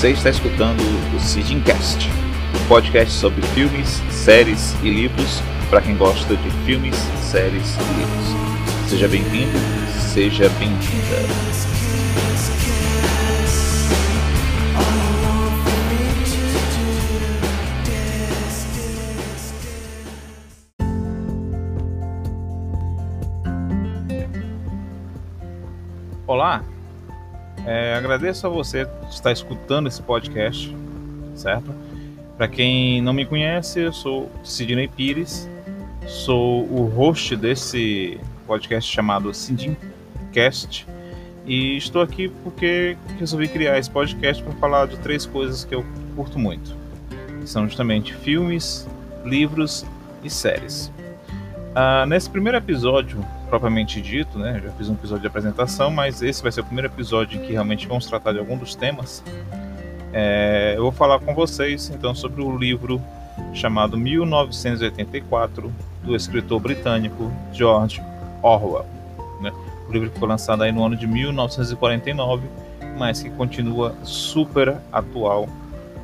[0.00, 0.80] Você está escutando
[1.14, 7.76] o Sidincast, um podcast sobre filmes, séries e livros para quem gosta de filmes, séries
[7.76, 8.88] e livros.
[8.88, 9.58] Seja bem-vindo,
[10.10, 11.16] seja bem-vinda.
[26.26, 26.64] Olá,
[27.66, 30.74] é, agradeço a você que está escutando esse podcast,
[31.34, 31.72] certo?
[32.36, 35.48] Para quem não me conhece, eu sou Sidney Pires,
[36.06, 40.86] sou o host desse podcast chamado Sidimcast
[41.46, 45.84] e estou aqui porque resolvi criar esse podcast para falar de três coisas que eu
[46.16, 46.74] curto muito.
[47.44, 48.88] São justamente filmes,
[49.24, 49.84] livros
[50.22, 50.90] e séries.
[51.74, 54.62] Ah, nesse primeiro episódio, propriamente dito, né?
[54.64, 57.52] Já fiz um episódio de apresentação, mas esse vai ser o primeiro episódio em que
[57.52, 59.22] realmente vamos tratar de algum dos temas.
[60.12, 63.02] É, eu vou falar com vocês então sobre o livro
[63.52, 68.00] chamado 1984 do escritor britânico George
[68.40, 68.86] Orwell.
[69.40, 69.52] Né?
[69.88, 72.46] O livro que foi lançado aí no ano de 1949,
[72.96, 75.48] mas que continua super atual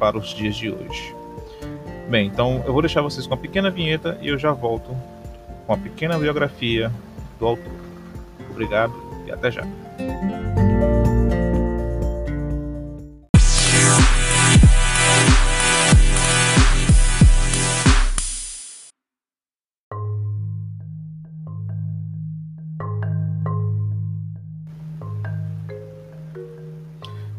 [0.00, 1.14] para os dias de hoje.
[2.08, 4.88] Bem, então eu vou deixar vocês com uma pequena vinheta e eu já volto
[5.66, 6.90] com uma pequena biografia
[7.38, 7.72] do autor.
[8.50, 8.94] Obrigado
[9.26, 9.62] e até já.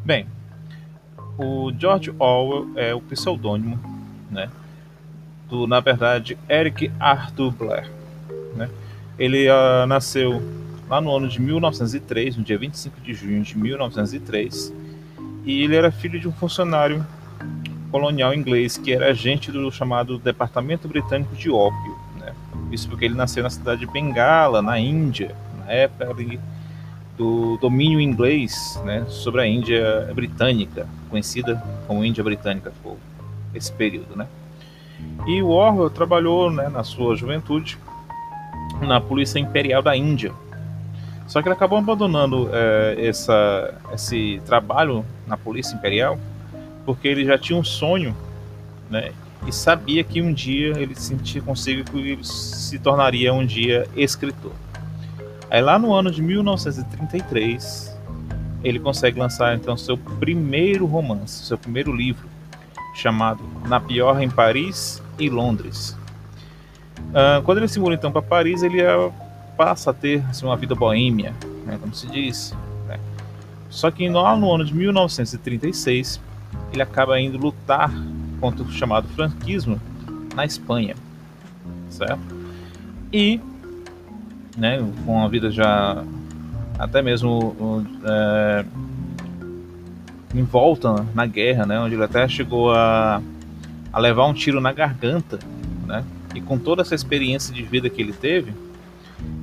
[0.03, 0.25] Bem,
[1.38, 3.78] o George Orwell é o pseudônimo,
[4.31, 4.50] né,
[5.50, 7.91] do na verdade Eric Arthur Blair,
[8.56, 8.69] né?
[9.17, 10.41] Ele uh, nasceu
[10.89, 14.73] lá no ano de 1903, no dia 25 de junho de 1903,
[15.45, 17.05] e ele era filho de um funcionário
[17.91, 21.97] colonial inglês que era agente do chamado Departamento Britânico de Ópio.
[22.19, 22.33] Né?
[22.72, 26.13] Isso porque ele nasceu na cidade de Bengala, na Índia, na época
[27.17, 32.97] do domínio inglês né, sobre a Índia britânica, conhecida como Índia Britânica por
[33.53, 34.16] esse período.
[34.16, 34.28] Né?
[35.25, 37.78] E o Orwell trabalhou né, na sua juventude
[38.82, 40.32] na Polícia Imperial da Índia.
[41.28, 46.18] Só que ele acabou abandonando é, essa, esse trabalho na Polícia Imperial
[46.88, 48.16] porque ele já tinha um sonho,
[48.90, 49.12] né?
[49.46, 54.54] E sabia que um dia ele sentia consigo que ele se tornaria um dia escritor.
[55.50, 57.94] Aí lá no ano de 1933
[58.64, 62.28] ele consegue lançar então seu primeiro romance, seu primeiro livro,
[62.96, 65.96] chamado Na Pior em Paris e Londres.
[67.00, 69.13] Uh, quando ele se muda então para Paris, ele uh,
[69.56, 71.34] passa a ter assim, uma vida boêmia,
[71.66, 72.56] né, como se diz.
[72.88, 73.00] Né?
[73.69, 76.22] Só que no ano de 1936,
[76.74, 77.91] ele acaba indo lutar
[78.40, 79.80] contra o chamado franquismo
[80.35, 80.96] na Espanha,
[81.90, 82.19] certo?
[83.12, 83.40] E,
[84.56, 86.03] né, com a vida já
[86.78, 87.56] até mesmo
[90.35, 93.22] envolta na guerra, né, onde ele até chegou a,
[93.91, 95.40] a levar um tiro na garganta,
[95.88, 96.03] né?
[96.36, 98.54] E com toda essa experiência de vida que ele teve,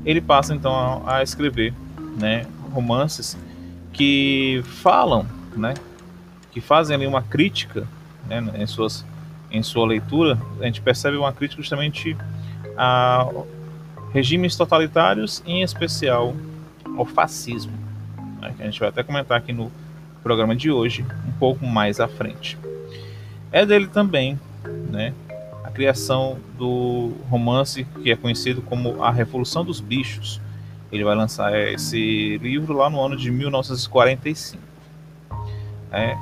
[0.05, 0.73] ele passa então
[1.07, 1.73] a, a escrever,
[2.19, 3.37] né, romances
[3.93, 5.75] que falam, né,
[6.53, 7.87] que fazem ali uma crítica,
[8.29, 9.05] né, em suas
[9.51, 12.17] em sua leitura, a gente percebe uma crítica justamente
[12.77, 13.29] a
[14.13, 16.35] regimes totalitários, em especial
[16.97, 17.73] ao fascismo,
[18.41, 19.71] né, que a gente vai até comentar aqui no
[20.25, 22.59] programa de hoje, um pouco mais à frente.
[23.53, 24.39] É dele também,
[24.91, 25.15] né,
[25.75, 30.41] criação do romance que é conhecido como A Revolução dos Bichos.
[30.91, 34.63] Ele vai lançar esse livro lá no ano de 1945,
[35.91, 36.17] né,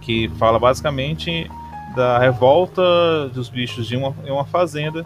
[0.00, 1.50] que fala basicamente
[1.96, 5.04] da revolta dos bichos de uma, em uma fazenda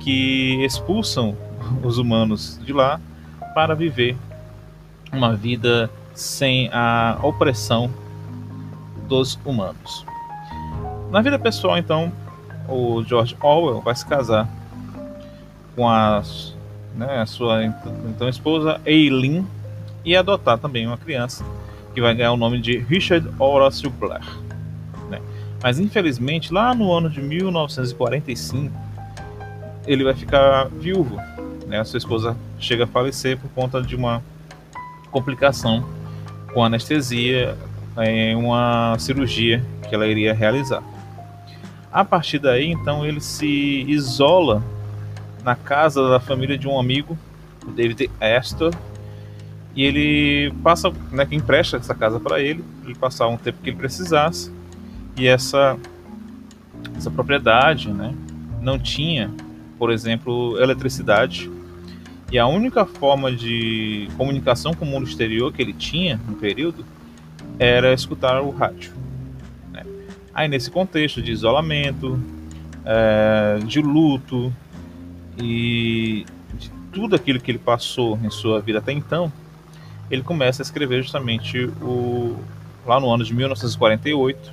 [0.00, 1.36] que expulsam
[1.82, 3.00] os humanos de lá
[3.54, 4.16] para viver
[5.12, 7.90] uma vida sem a opressão
[9.08, 10.04] dos humanos.
[11.10, 12.12] Na vida pessoal, então,
[12.68, 14.48] o George Orwell vai se casar
[15.74, 16.22] com a,
[16.94, 19.46] né, a sua então esposa Eileen
[20.04, 21.44] e adotar também uma criança
[21.94, 24.24] que vai ganhar o nome de Richard Horace Blair.
[25.08, 25.20] Né?
[25.62, 28.72] Mas infelizmente, lá no ano de 1945,
[29.86, 31.16] ele vai ficar viúvo.
[31.66, 31.80] Né?
[31.80, 34.22] A sua esposa chega a falecer por conta de uma
[35.10, 35.84] complicação
[36.52, 37.56] com anestesia
[38.04, 40.82] em uma cirurgia que ela iria realizar.
[41.90, 44.62] A partir daí, então, ele se isola
[45.42, 47.16] na casa da família de um amigo,
[47.74, 48.74] David Astor,
[49.74, 53.70] e ele passa, né, que empresta essa casa para ele, ele passar um tempo que
[53.70, 54.52] ele precisasse,
[55.16, 55.76] E essa,
[56.96, 58.14] essa propriedade né,
[58.60, 59.30] não tinha,
[59.78, 61.50] por exemplo, eletricidade.
[62.30, 66.84] E a única forma de comunicação com o mundo exterior que ele tinha no período
[67.58, 68.92] era escutar o rádio.
[70.38, 72.16] Aí, nesse contexto de isolamento,
[72.84, 74.54] é, de luto
[75.36, 76.24] e
[76.54, 79.32] de tudo aquilo que ele passou em sua vida até então,
[80.08, 82.36] ele começa a escrever justamente o,
[82.86, 84.52] lá no ano de 1948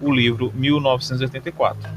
[0.00, 1.88] o livro 1984.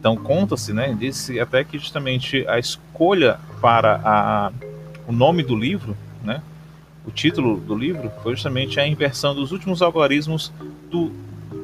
[0.00, 4.52] Então conta-se, né, disse até que justamente a escolha para a,
[5.06, 6.42] o nome do livro, né,
[7.06, 10.52] o título do livro, foi justamente a inversão dos últimos algarismos
[10.90, 11.12] do,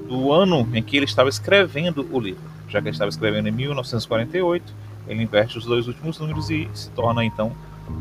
[0.09, 2.43] do ano em que ele estava escrevendo o livro.
[2.69, 4.75] Já que ele estava escrevendo em 1948,
[5.07, 7.53] ele inverte os dois últimos números e se torna então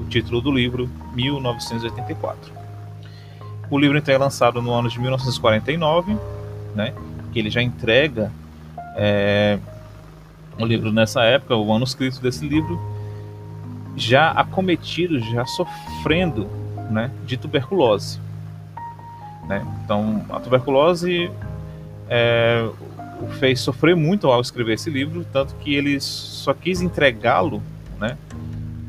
[0.01, 2.51] o título do livro 1984.
[3.69, 6.17] O livro então é lançado no ano de 1949,
[6.73, 6.93] né,
[7.31, 8.31] que ele já entrega
[8.95, 9.59] é,
[10.59, 12.79] o livro nessa época, o manuscrito desse livro,
[13.95, 16.47] já acometido, já sofrendo
[16.89, 18.19] né, de tuberculose.
[19.47, 19.65] Né?
[19.83, 21.31] Então, a tuberculose
[22.09, 22.67] é,
[23.21, 27.61] o fez sofrer muito ao escrever esse livro, tanto que ele só quis entregá-lo
[27.99, 28.17] né,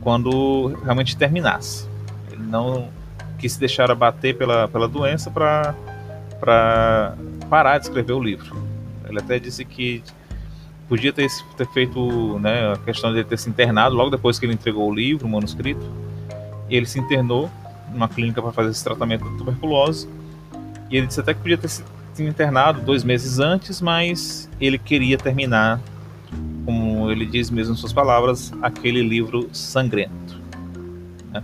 [0.00, 1.86] quando realmente terminasse.
[2.30, 2.88] Ele não
[3.38, 7.14] quis se deixar abater pela, pela doença para
[7.48, 8.56] parar de escrever o livro.
[9.08, 10.02] Ele até disse que
[10.88, 14.46] podia ter, ter feito né, a questão de ele ter se internado logo depois que
[14.46, 15.84] ele entregou o livro, o manuscrito,
[16.68, 17.50] e ele se internou
[17.92, 20.08] numa clínica para fazer esse tratamento da tuberculose.
[20.90, 21.82] E ele disse até que podia ter se
[22.26, 25.80] internado dois meses antes, mas ele queria terminar
[26.68, 30.38] como ele diz mesmo em suas palavras, aquele livro sangrento.
[31.32, 31.42] Né?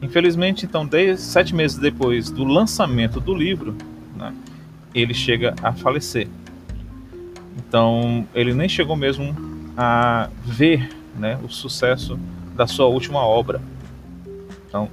[0.00, 3.74] Infelizmente, então, sete meses depois do lançamento do livro,
[4.16, 4.32] né,
[4.94, 6.28] ele chega a falecer.
[7.58, 9.34] Então, ele nem chegou mesmo
[9.76, 12.16] a ver né, o sucesso
[12.54, 13.60] da sua última obra.
[14.68, 14.88] Então,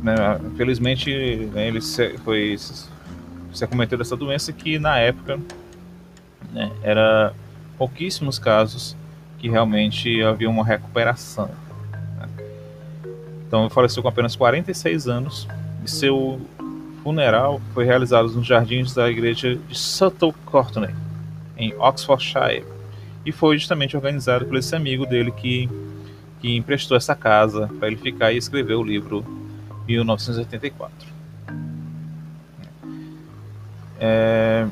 [0.00, 0.14] né,
[0.56, 1.10] felizmente,
[1.52, 1.80] né, ele
[2.22, 2.56] foi
[3.54, 5.38] se acometeu dessa doença que na época
[6.52, 7.32] né, era
[7.78, 8.96] pouquíssimos casos
[9.38, 11.50] que realmente havia uma recuperação.
[12.18, 12.28] Né?
[13.46, 15.48] Então ele faleceu com apenas 46 anos
[15.84, 16.40] e seu
[17.02, 20.94] funeral foi realizado nos jardins da igreja de Sutton Courtenay,
[21.56, 22.64] em Oxfordshire,
[23.24, 25.68] e foi justamente organizado por esse amigo dele que,
[26.40, 29.24] que emprestou essa casa para ele ficar e escrever o livro
[29.86, 31.13] 1984.
[33.98, 34.66] É,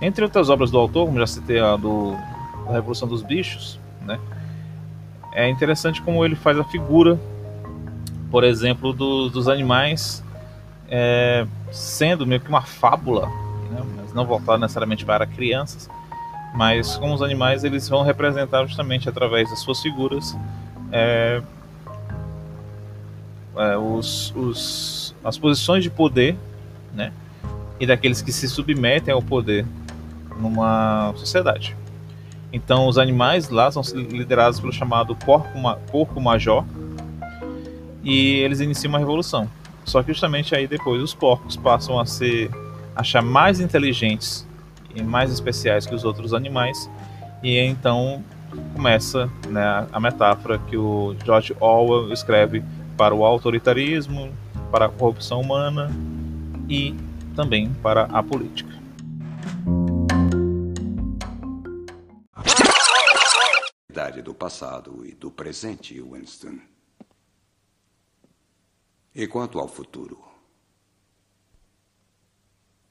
[0.00, 2.16] entre outras obras do autor, como já citei a do
[2.68, 4.18] a Revolução dos Bichos, né?
[5.32, 7.18] É interessante como ele faz a figura,
[8.30, 10.22] por exemplo, do, dos animais
[10.88, 13.26] é, sendo meio que uma fábula,
[13.70, 13.82] né?
[13.96, 15.88] mas não voltada necessariamente para crianças,
[16.54, 20.36] mas como os animais eles vão representar justamente através das suas figuras
[20.90, 21.42] é,
[23.56, 26.36] é, os, os, as posições de poder,
[26.94, 27.12] né?
[27.80, 29.64] E daqueles que se submetem ao poder
[30.38, 31.76] numa sociedade.
[32.52, 35.50] Então, os animais lá são liderados pelo chamado porco,
[35.90, 36.64] porco major
[38.02, 39.48] e eles iniciam uma revolução.
[39.84, 42.50] Só que justamente aí depois os porcos passam a ser
[42.96, 44.46] achar mais inteligentes
[44.94, 46.90] e mais especiais que os outros animais
[47.42, 48.22] e então
[48.74, 52.62] começa né, a metáfora que o George Orwell escreve
[52.96, 54.30] para o autoritarismo,
[54.70, 55.90] para a corrupção humana
[56.68, 56.94] e
[57.38, 58.76] também para a política.
[64.24, 66.58] do passado e do presente, Winston.
[69.14, 70.22] E quanto ao futuro?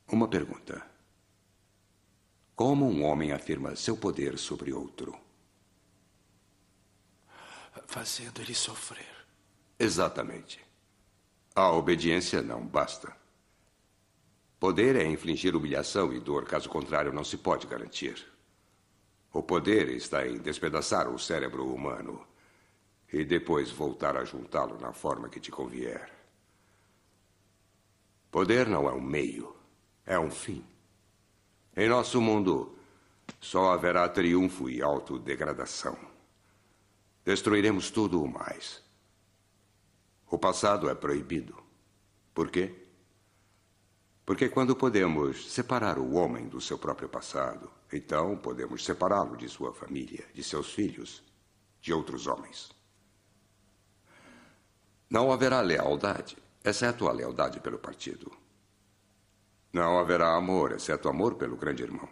[0.07, 0.81] Uma pergunta.
[2.55, 5.19] Como um homem afirma seu poder sobre outro?
[7.85, 9.27] Fazendo ele sofrer.
[9.77, 10.65] Exatamente.
[11.53, 13.26] A obediência não basta.
[14.59, 18.25] Poder é infligir humilhação e dor, caso contrário, não se pode garantir.
[19.31, 22.25] O poder está em despedaçar o cérebro humano
[23.13, 26.11] e depois voltar a juntá-lo na forma que te convier.
[28.31, 29.55] Poder não é um meio,
[30.05, 30.65] é um fim.
[31.75, 32.75] Em nosso mundo,
[33.39, 35.97] só haverá triunfo e autodegradação.
[37.23, 38.81] Destruiremos tudo o mais.
[40.29, 41.55] O passado é proibido.
[42.33, 42.86] Por quê?
[44.27, 49.73] Porque quando podemos separar o homem do seu próprio passado, então podemos separá-lo de sua
[49.73, 51.23] família, de seus filhos,
[51.79, 52.69] de outros homens.
[55.09, 58.29] Não haverá lealdade, exceto a lealdade pelo partido.
[59.71, 62.09] Não haverá amor, exceto amor pelo grande irmão.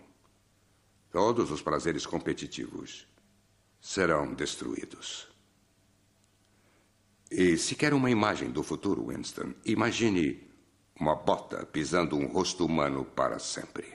[1.12, 3.06] Todos os prazeres competitivos
[3.82, 5.28] serão destruídos.
[7.30, 10.55] E se quer uma imagem do futuro, Winston, imagine
[11.00, 13.86] uma bota pisando um rosto humano para sempre.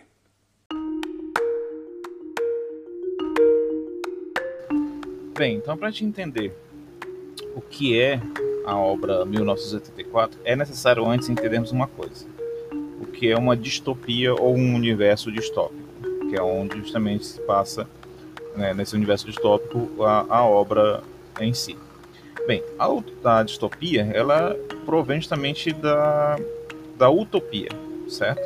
[5.36, 6.54] Bem, então para te entender
[7.56, 8.20] o que é
[8.66, 12.26] a obra 1984, é necessário antes entendermos uma coisa:
[13.00, 17.88] o que é uma distopia ou um universo distópico, que é onde justamente se passa
[18.54, 21.02] né, nesse universo distópico a, a obra
[21.40, 21.78] em si.
[22.46, 24.54] Bem, a, a distopia ela
[24.84, 26.36] provém justamente da,
[27.00, 27.70] da utopia,
[28.08, 28.42] certo?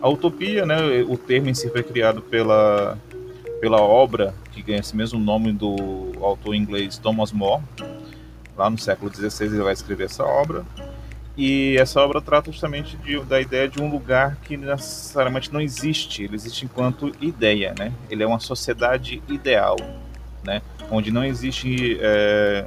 [0.00, 2.98] A utopia, né, o termo em si foi criado pela,
[3.60, 7.62] pela obra que ganha esse mesmo nome do autor inglês Thomas More.
[8.56, 10.64] Lá no século XVI ele vai escrever essa obra.
[11.36, 16.24] E essa obra trata justamente de, da ideia de um lugar que necessariamente não existe,
[16.24, 17.92] ele existe enquanto ideia, né?
[18.10, 19.76] Ele é uma sociedade ideal,
[20.42, 20.62] né?
[20.90, 22.66] Onde não existe é,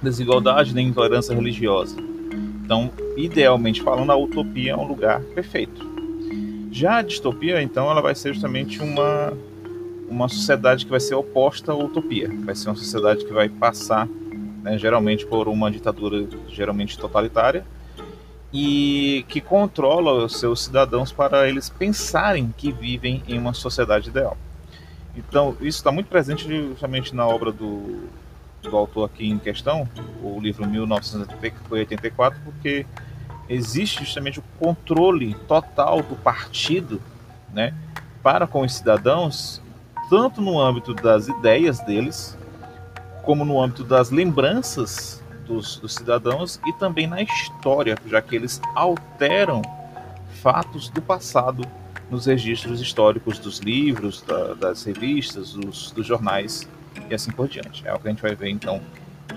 [0.00, 2.11] desigualdade nem intolerância religiosa.
[2.72, 5.86] Então, idealmente falando, a utopia é um lugar perfeito.
[6.70, 9.34] Já a distopia, então, ela vai ser justamente uma
[10.08, 12.30] uma sociedade que vai ser oposta à utopia.
[12.44, 14.08] Vai ser uma sociedade que vai passar,
[14.62, 17.62] né, geralmente, por uma ditadura geralmente totalitária
[18.50, 24.36] e que controla os seus cidadãos para eles pensarem que vivem em uma sociedade ideal.
[25.14, 28.08] Então, isso está muito presente justamente na obra do,
[28.62, 29.88] do autor aqui em questão,
[30.22, 32.86] o livro 1984, porque
[33.48, 37.00] existe justamente o controle total do partido
[37.52, 37.74] né,
[38.22, 39.60] para com os cidadãos
[40.08, 42.36] tanto no âmbito das ideias deles,
[43.22, 48.60] como no âmbito das lembranças dos, dos cidadãos e também na história, já que eles
[48.74, 49.62] alteram
[50.42, 51.64] fatos do passado
[52.10, 56.68] nos registros históricos dos livros, da, das revistas, dos, dos jornais
[57.10, 57.86] e assim por diante.
[57.86, 58.80] É o que a gente vai ver então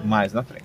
[0.04, 0.65] mais na frente.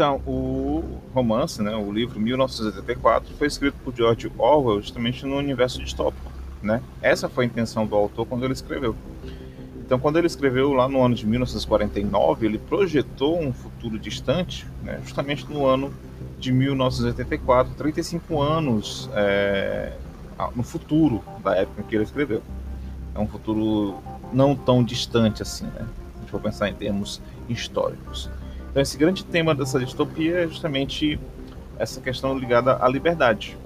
[0.00, 5.78] Então, o romance, né, o livro 1984, foi escrito por George Orwell justamente no universo
[5.78, 6.32] distópico.
[6.62, 6.82] Né?
[7.02, 8.96] Essa foi a intenção do autor quando ele escreveu.
[9.76, 14.98] Então, quando ele escreveu lá no ano de 1949, ele projetou um futuro distante, né,
[15.02, 15.92] justamente no ano
[16.38, 19.92] de 1984, 35 anos é,
[20.56, 22.42] no futuro da época em que ele escreveu.
[23.14, 23.98] É um futuro
[24.32, 25.86] não tão distante assim, né?
[26.16, 28.30] A gente for pensar em termos históricos.
[28.70, 31.18] Então, esse grande tema dessa distopia é justamente
[31.78, 33.56] essa questão ligada à liberdade,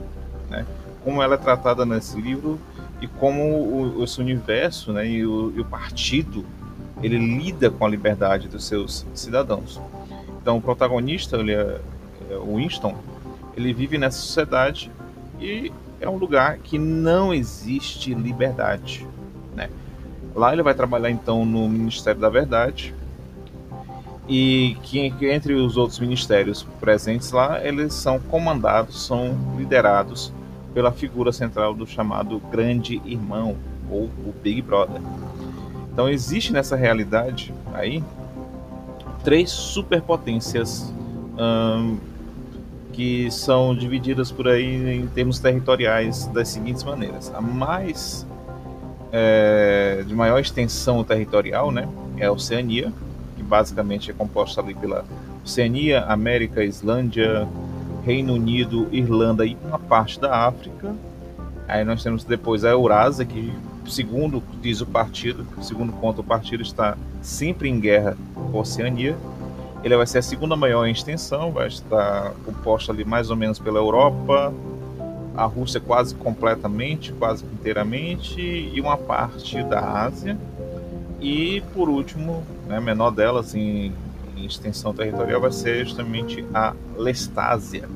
[0.48, 0.64] né?
[1.02, 2.58] Como ela é tratada nesse livro
[3.02, 6.44] e como o, esse universo, né, e o, e o partido
[7.02, 9.78] ele lida com a liberdade dos seus cidadãos.
[10.40, 11.80] Então, o protagonista, ele é,
[12.30, 12.96] é Winston,
[13.54, 14.90] ele vive nessa sociedade
[15.38, 15.70] e
[16.00, 19.06] é um lugar que não existe liberdade,
[19.54, 19.68] né?
[20.34, 22.94] Lá ele vai trabalhar então no Ministério da Verdade,
[24.28, 30.32] e que, que, entre os outros ministérios presentes lá, eles são comandados, são liderados
[30.72, 33.56] pela figura central do chamado Grande Irmão
[33.90, 35.00] ou o Big Brother.
[35.92, 38.02] Então existe nessa realidade aí
[39.22, 40.92] três superpotências
[41.38, 41.98] hum,
[42.92, 48.26] que são divididas por aí em termos territoriais das seguintes maneiras: a mais
[49.12, 52.92] é, de maior extensão territorial, né, é a Oceania
[53.44, 55.04] basicamente é composta ali pela
[55.44, 57.46] Oceania, América, Islândia,
[58.04, 60.94] Reino Unido, Irlanda e uma parte da África.
[61.68, 63.52] Aí nós temos depois a Eurásia, que,
[63.86, 69.16] segundo diz o partido, segundo conta o partido, está sempre em guerra com a Oceania.
[69.82, 73.58] Ele vai ser a segunda maior em extensão, vai estar composta ali mais ou menos
[73.58, 74.52] pela Europa,
[75.36, 80.38] a Rússia quase completamente, quase inteiramente, e uma parte da Ásia
[81.24, 83.92] e por último, né, menor delas assim,
[84.36, 87.88] em extensão territorial vai ser justamente a Lestásia.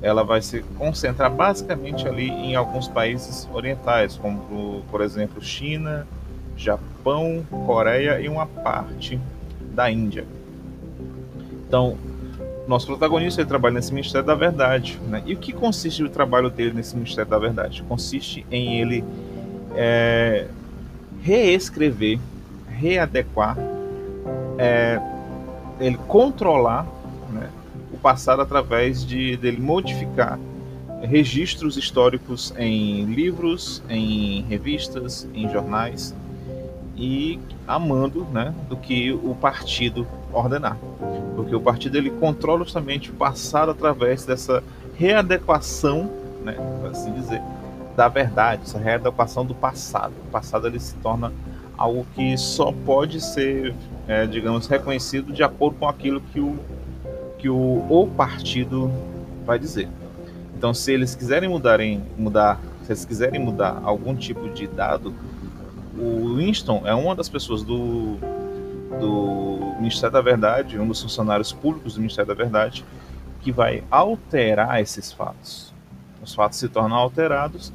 [0.00, 6.06] Ela vai se concentrar basicamente ali em alguns países orientais, como por exemplo China,
[6.56, 9.18] Japão, Coreia e uma parte
[9.72, 10.24] da Índia.
[11.66, 11.96] Então,
[12.68, 15.00] nosso protagonista ele trabalha nesse Ministério da Verdade.
[15.08, 15.22] Né?
[15.26, 17.82] E o que consiste o trabalho dele nesse Ministério da Verdade?
[17.88, 19.04] Consiste em ele
[19.74, 20.46] é,
[21.22, 22.20] reescrever
[22.78, 23.56] readequar,
[24.58, 25.00] é,
[25.80, 26.86] ele controlar
[27.30, 27.50] né,
[27.92, 30.38] o passado através de dele modificar
[31.02, 36.14] registros históricos em livros, em revistas, em jornais
[36.96, 40.76] e amando, né, do que o partido ordenar,
[41.36, 44.62] porque o partido ele controla justamente o passado através dessa
[44.96, 46.10] readequação,
[46.44, 46.56] né,
[46.90, 47.40] assim dizer,
[47.96, 50.12] da verdade, essa readequação do passado.
[50.28, 51.32] O passado ele se torna
[51.76, 53.74] algo que só pode ser,
[54.08, 56.58] é, digamos, reconhecido de acordo com aquilo que o
[57.38, 58.90] que o, o partido
[59.46, 59.88] vai dizer.
[60.56, 65.14] Então, se eles quiserem mudarem, mudar, se eles quiserem mudar algum tipo de dado,
[65.96, 68.16] o Winston é uma das pessoas do,
[69.00, 72.84] do Ministério da Verdade, um dos funcionários públicos do Ministério da Verdade,
[73.40, 75.72] que vai alterar esses fatos.
[76.20, 77.72] Os fatos se tornam alterados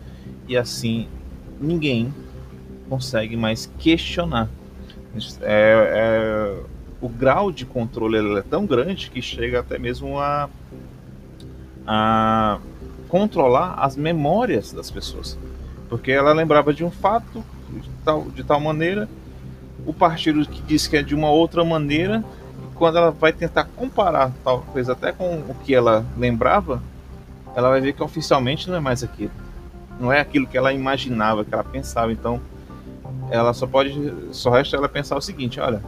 [0.47, 1.07] e assim
[1.59, 2.13] ninguém
[2.89, 4.49] consegue mais questionar.
[5.41, 6.63] É, é,
[7.01, 10.49] o grau de controle é tão grande que chega até mesmo a,
[11.85, 12.59] a
[13.07, 15.37] controlar as memórias das pessoas.
[15.89, 19.07] Porque ela lembrava de um fato de tal, de tal maneira,
[19.85, 22.23] o partido que diz que é de uma outra maneira,
[22.75, 26.81] quando ela vai tentar comparar tal coisa até com o que ela lembrava,
[27.55, 29.31] ela vai ver que oficialmente não é mais aquilo.
[29.99, 32.11] Não é aquilo que ela imaginava, que ela pensava.
[32.11, 32.41] Então,
[33.29, 33.93] ela só pode,
[34.31, 35.83] só resta ela pensar o seguinte: olha,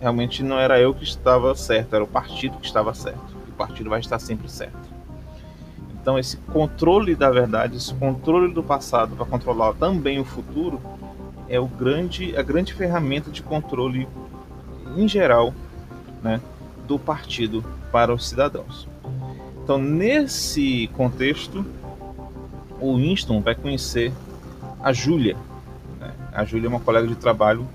[0.00, 3.36] realmente não era eu que estava certo, era o partido que estava certo.
[3.48, 4.90] O partido vai estar sempre certo.
[6.00, 10.80] Então, esse controle da verdade, esse controle do passado para controlar também o futuro,
[11.48, 14.08] é o grande, a grande ferramenta de controle
[14.96, 15.52] em geral
[16.22, 16.40] né,
[16.86, 17.62] do partido
[17.92, 18.88] para os cidadãos.
[19.62, 21.64] Então, nesse contexto,
[22.80, 24.12] o Winston vai conhecer
[24.82, 25.36] a Júlia.
[26.00, 26.12] Né?
[26.32, 27.68] A Júlia é uma colega de trabalho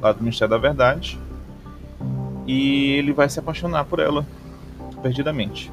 [0.00, 1.18] lá do Ministério da Verdade
[2.46, 4.24] e ele vai se apaixonar por ela
[5.02, 5.72] perdidamente.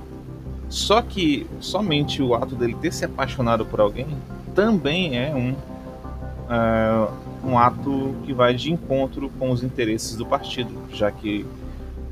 [0.70, 4.08] Só que somente o ato dele ter se apaixonado por alguém
[4.54, 7.12] também é um, uh,
[7.44, 11.46] um ato que vai de encontro com os interesses do partido, já que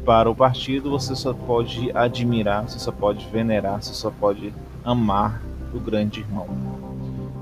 [0.06, 4.54] para o partido você só pode admirar, você só pode venerar, você só pode
[4.84, 5.42] amar
[5.74, 6.48] o grande irmão.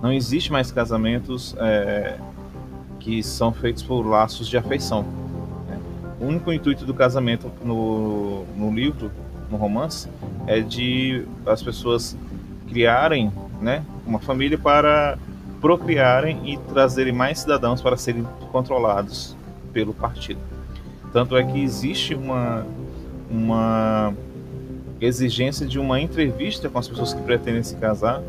[0.02, 2.18] Não existe mais casamentos é,
[3.04, 5.04] que são feitos por laços de afeição.
[5.68, 5.80] Né?
[6.20, 9.12] O único intuito do casamento no, no livro
[9.52, 10.08] no romance
[10.48, 12.18] é de as pessoas
[12.70, 15.18] criarem né, uma família para
[15.60, 19.36] procriarem e trazerem mais cidadãos para serem controlados
[19.72, 20.40] pelo partido.
[21.12, 22.66] Tanto é que existe uma,
[23.30, 24.14] uma
[25.00, 28.22] exigência de uma entrevista com as pessoas que pretendem se casar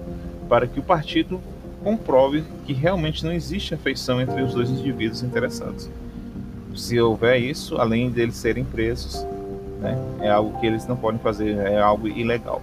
[0.49, 1.41] para que o partido
[1.85, 5.89] comprove que realmente não existe afeição entre os dois indivíduos interessados.
[6.75, 9.25] Se houver isso, além deles serem presos,
[9.81, 9.97] né?
[10.21, 12.61] É algo que eles não podem fazer, é algo ilegal.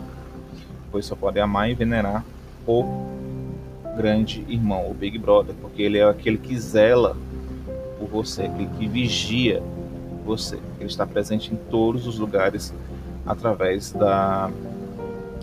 [0.91, 2.25] Pois só podem amar e venerar
[2.67, 2.83] o
[3.95, 7.15] grande irmão, o Big Brother, porque ele é aquele que zela
[7.99, 9.61] por você, aquele que vigia
[10.25, 10.57] você.
[10.79, 12.73] Ele está presente em todos os lugares
[13.25, 14.49] através da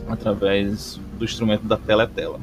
[0.09, 2.41] através do instrumento da teletela.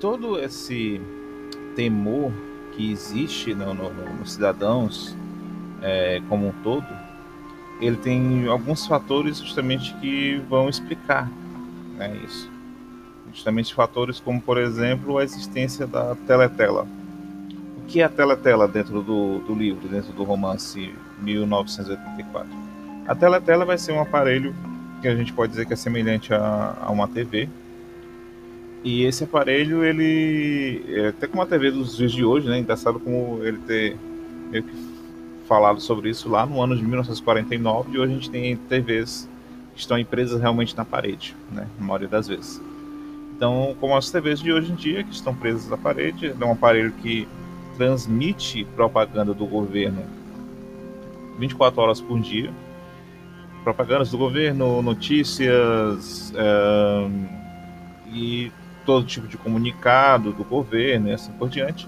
[0.00, 1.00] Todo esse
[1.74, 2.32] temor
[2.72, 5.14] que existe nos no, no cidadãos
[5.82, 6.86] é, como um todo,
[7.80, 11.30] ele tem alguns fatores justamente que vão explicar
[11.96, 12.50] né, isso.
[13.32, 16.86] Justamente fatores como, por exemplo, a existência da teletela.
[17.76, 22.50] O que é a teletela dentro do, do livro, dentro do romance 1984?
[23.06, 24.54] A teletela vai ser um aparelho
[25.02, 27.48] que a gente pode dizer que é semelhante a, a uma TV,
[28.86, 30.80] e esse aparelho, ele.
[30.88, 32.60] É até como a TV dos dias de hoje, né?
[32.60, 33.96] Engraçado como ele ter
[34.48, 34.72] meio que
[35.48, 39.28] falado sobre isso lá no ano de 1949, e hoje a gente tem TVs
[39.74, 41.66] que estão presas realmente na parede, né?
[41.80, 42.62] Na maioria das vezes.
[43.36, 46.52] Então, como as TVs de hoje em dia, que estão presas na parede, é um
[46.52, 47.26] aparelho que
[47.76, 50.04] transmite propaganda do governo
[51.40, 52.52] 24 horas por dia.
[53.64, 56.32] Propagandas do governo, notícias.
[58.12, 58.52] e
[58.86, 61.86] todo tipo de comunicado do governo e assim por diante.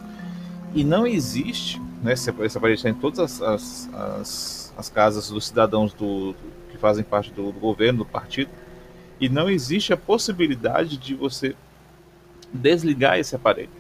[0.75, 2.15] E não existe, né,
[2.55, 6.37] aparelho está em todas as, as, as, as, casas dos cidadãos do, do
[6.71, 8.51] que fazem parte do, do, governo, do partido,
[9.19, 11.57] e não existe a possibilidade de você
[12.53, 13.71] desligar esse aparelho.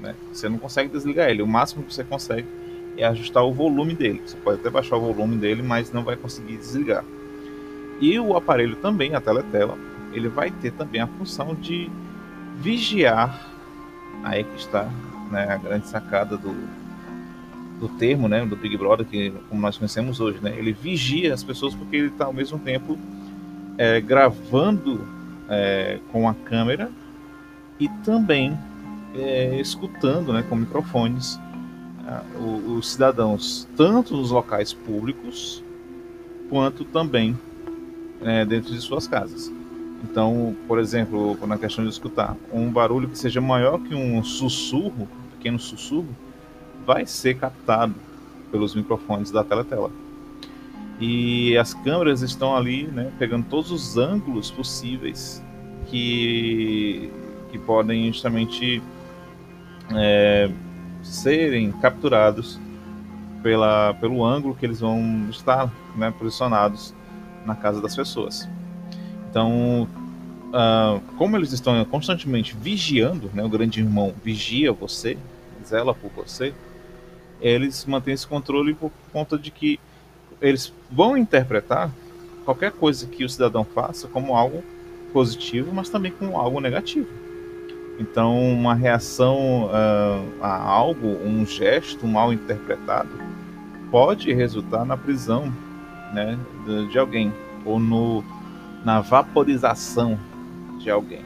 [0.00, 0.14] Né?
[0.32, 2.48] Você não consegue desligar ele, o máximo que você consegue
[2.96, 4.22] é ajustar o volume dele.
[4.26, 7.04] Você pode até baixar o volume dele, mas não vai conseguir desligar.
[8.00, 9.78] E o aparelho também, a teletela,
[10.12, 11.90] ele vai ter também a função de
[12.60, 13.48] vigiar.
[14.22, 14.88] Aí que está
[15.30, 16.54] né, a grande sacada do,
[17.78, 21.42] do termo, né, do Big Brother, que como nós conhecemos hoje, né, ele vigia as
[21.42, 22.98] pessoas porque ele está ao mesmo tempo
[23.78, 25.06] é, gravando
[25.48, 26.90] é, com a câmera
[27.78, 28.58] e também
[29.14, 31.40] é, escutando, né, com microfones,
[32.38, 35.62] os, os cidadãos, tanto nos locais públicos
[36.48, 37.38] quanto também
[38.22, 39.50] é, dentro de suas casas.
[40.02, 45.02] Então, por exemplo, na questão de escutar, um barulho que seja maior que um sussurro,
[45.02, 46.08] um pequeno sussurro,
[46.86, 47.94] vai ser captado
[48.50, 49.90] pelos microfones da teletela.
[50.98, 55.42] E as câmeras estão ali, né, pegando todos os ângulos possíveis
[55.86, 57.10] que,
[57.50, 58.82] que podem justamente
[59.94, 60.50] é,
[61.02, 62.60] serem capturados
[63.42, 66.94] pela, pelo ângulo que eles vão estar né, posicionados
[67.46, 68.48] na casa das pessoas.
[69.30, 69.88] Então,
[70.48, 75.16] uh, como eles estão constantemente vigiando, né, o grande irmão vigia você,
[75.64, 76.52] zela por você,
[77.40, 79.78] eles mantêm esse controle por conta de que
[80.40, 81.90] eles vão interpretar
[82.44, 84.64] qualquer coisa que o cidadão faça como algo
[85.12, 87.08] positivo, mas também como algo negativo.
[87.98, 93.10] Então, uma reação uh, a algo, um gesto mal interpretado,
[93.90, 95.52] pode resultar na prisão
[96.14, 96.38] né,
[96.90, 97.32] de, alguém
[97.64, 98.24] ou no,
[98.84, 100.18] na vaporização
[100.78, 101.24] de alguém.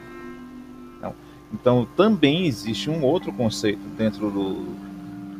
[0.97, 1.15] Então,
[1.53, 4.65] então, também existe um outro conceito dentro do,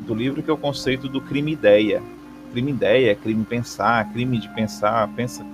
[0.06, 2.02] do livro que é o conceito do crime-ideia.
[2.52, 5.46] Crime-ideia, crime pensar, crime de pensar, pensa,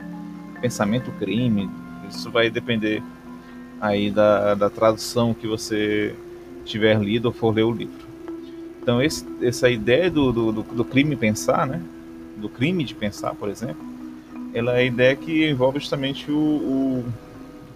[0.62, 1.70] pensamento-crime.
[2.10, 3.02] Isso vai depender
[3.80, 6.16] aí da, da tradução que você
[6.64, 8.06] tiver lido ou for ler o livro.
[8.82, 11.82] Então, esse, essa ideia do, do, do, crime pensar, né?
[12.38, 13.91] do crime de pensar, por exemplo,
[14.54, 17.06] ela é a ideia que envolve justamente o, o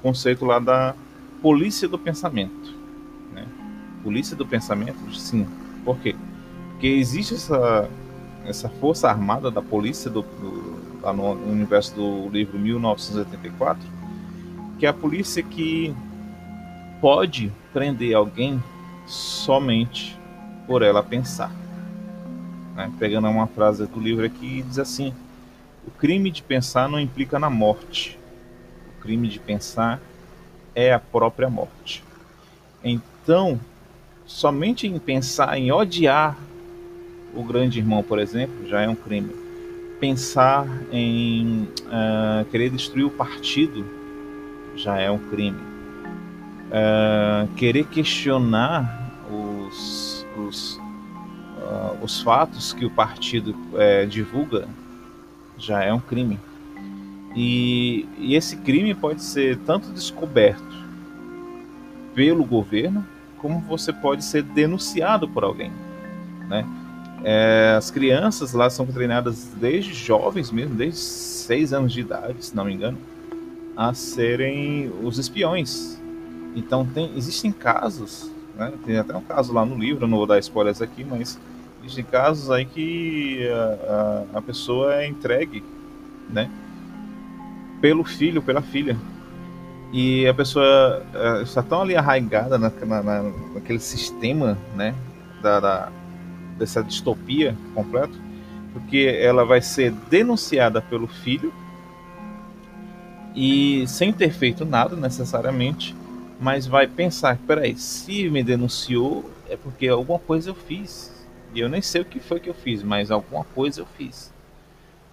[0.01, 0.93] conceito lá da
[1.41, 2.73] polícia do pensamento.
[3.33, 3.45] Né?
[4.03, 5.47] Polícia do pensamento, sim.
[5.83, 6.15] Por quê?
[6.71, 7.89] Porque existe essa,
[8.45, 13.81] essa força armada da polícia do, do, lá no universo do livro 1984,
[14.77, 15.95] que é a polícia que
[16.99, 18.61] pode prender alguém
[19.05, 20.17] somente
[20.67, 21.51] por ela pensar.
[22.75, 22.91] Né?
[22.99, 25.13] Pegando uma frase do livro aqui, diz assim:
[25.87, 28.17] O crime de pensar não implica na morte.
[28.97, 30.01] O crime de pensar
[30.73, 32.03] é a própria morte.
[32.83, 33.59] Então,
[34.25, 36.37] somente em pensar em odiar
[37.33, 39.31] o grande irmão, por exemplo, já é um crime.
[39.99, 43.85] Pensar em uh, querer destruir o partido
[44.75, 45.59] já é um crime.
[46.67, 54.67] Uh, querer questionar os, os, uh, os fatos que o partido uh, divulga
[55.65, 56.39] já é um crime.
[57.35, 60.63] E, e esse crime pode ser tanto descoberto
[62.13, 63.05] pelo governo,
[63.37, 65.71] como você pode ser denunciado por alguém.
[66.47, 66.65] Né?
[67.23, 72.55] É, as crianças lá são treinadas desde jovens mesmo, desde seis anos de idade, se
[72.55, 72.97] não me engano,
[73.75, 75.99] a serem os espiões.
[76.55, 78.71] Então tem, existem casos, né?
[78.85, 81.37] tem até um caso lá no livro, não vou dar spoilers aqui, mas
[81.85, 85.63] existem casos aí que a, a, a pessoa é entregue,
[86.29, 86.49] né?
[87.79, 88.97] Pelo filho, pela filha.
[89.93, 94.95] E a pessoa uh, está tão ali arraigada na, na, naquele sistema, né?
[95.41, 95.91] Da, da,
[96.57, 98.13] dessa distopia completa,
[98.73, 101.53] porque ela vai ser denunciada pelo filho
[103.35, 105.95] e sem ter feito nada necessariamente,
[106.39, 111.13] mas vai pensar, peraí, se me denunciou é porque alguma coisa eu fiz.
[111.55, 114.31] E eu nem sei o que foi que eu fiz, mas alguma coisa eu fiz.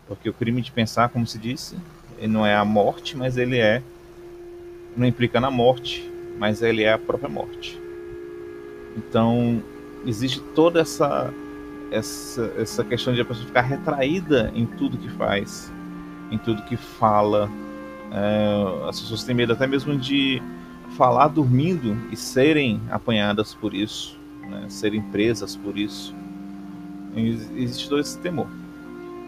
[0.09, 1.77] Porque o crime de pensar, como se disse,
[2.21, 3.81] não é a morte, mas ele é
[4.97, 7.81] não implica na morte, mas ele é a própria morte.
[8.97, 9.63] Então,
[10.05, 11.33] existe toda essa
[11.93, 15.71] essa, essa questão de a pessoa ficar retraída em tudo que faz,
[16.31, 17.51] em tudo que fala,
[18.11, 20.43] é, as pessoas têm medo até mesmo de
[20.97, 24.65] falar dormindo e serem apanhadas por isso, né?
[24.69, 26.15] serem presas por isso.
[27.15, 28.47] Existe todo esse temor.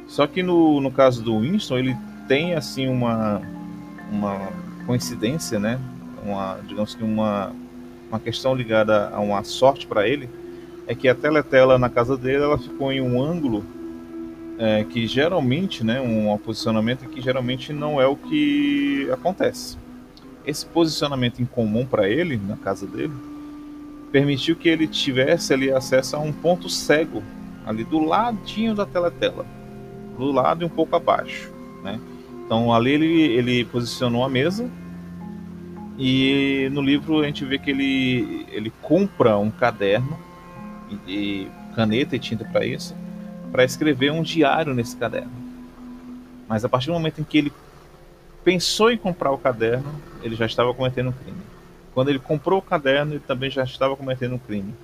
[0.07, 1.97] Só que no, no caso do Winston, ele
[2.29, 3.43] tem assim uma,
[4.11, 4.49] uma
[4.87, 5.79] coincidência, né?
[6.25, 7.53] Uma, digamos que uma,
[8.09, 10.29] uma questão ligada a uma sorte para ele,
[10.87, 13.65] é que a teletela na casa dele ela ficou em um ângulo
[14.59, 19.77] é, que geralmente, né, um posicionamento que geralmente não é o que acontece.
[20.47, 23.13] Esse posicionamento incomum para ele, na casa dele,
[24.13, 27.23] permitiu que ele tivesse ali acesso a um ponto cego,
[27.67, 29.47] ali do ladinho da teletela,
[30.19, 31.51] do lado e um pouco abaixo,
[31.83, 32.01] né?
[32.45, 34.69] Então ali ele, ele posicionou a mesa
[35.99, 40.19] E no livro a gente vê que ele, ele compra um caderno
[40.91, 42.95] e, e caneta e tinta para isso,
[43.53, 45.33] para escrever um diário nesse caderno.
[46.49, 47.53] Mas a partir do momento em que ele
[48.43, 51.39] pensou em comprar o caderno, ele já estava cometendo um crime.
[51.95, 54.75] Quando ele comprou o caderno, ele também já estava cometendo um crime.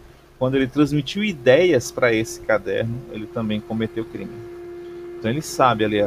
[0.40, 4.33] Quando ele transmitiu ideias para esse caderno, ele também cometeu crime.
[5.18, 5.98] Então ele sabe ali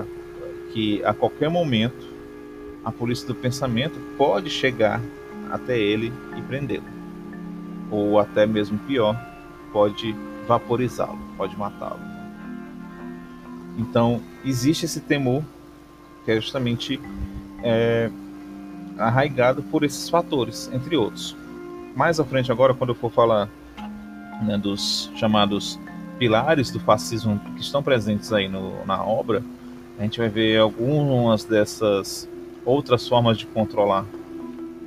[0.73, 2.11] que a qualquer momento
[2.83, 4.99] a polícia do pensamento pode chegar
[5.51, 6.83] até ele e prendê-lo.
[7.91, 9.15] Ou até mesmo pior,
[9.71, 10.15] pode
[10.47, 12.01] vaporizá-lo, pode matá-lo.
[13.77, 15.43] Então, existe esse temor
[16.25, 16.99] que é justamente
[17.61, 18.09] é,
[18.97, 21.37] arraigado por esses fatores, entre outros.
[21.95, 23.47] Mais à frente, agora, quando eu for falar
[24.41, 25.79] né, dos chamados
[26.17, 29.43] pilares do fascismo que estão presentes aí no, na obra,
[29.99, 32.29] a gente vai ver algumas dessas
[32.65, 34.05] outras formas de controlar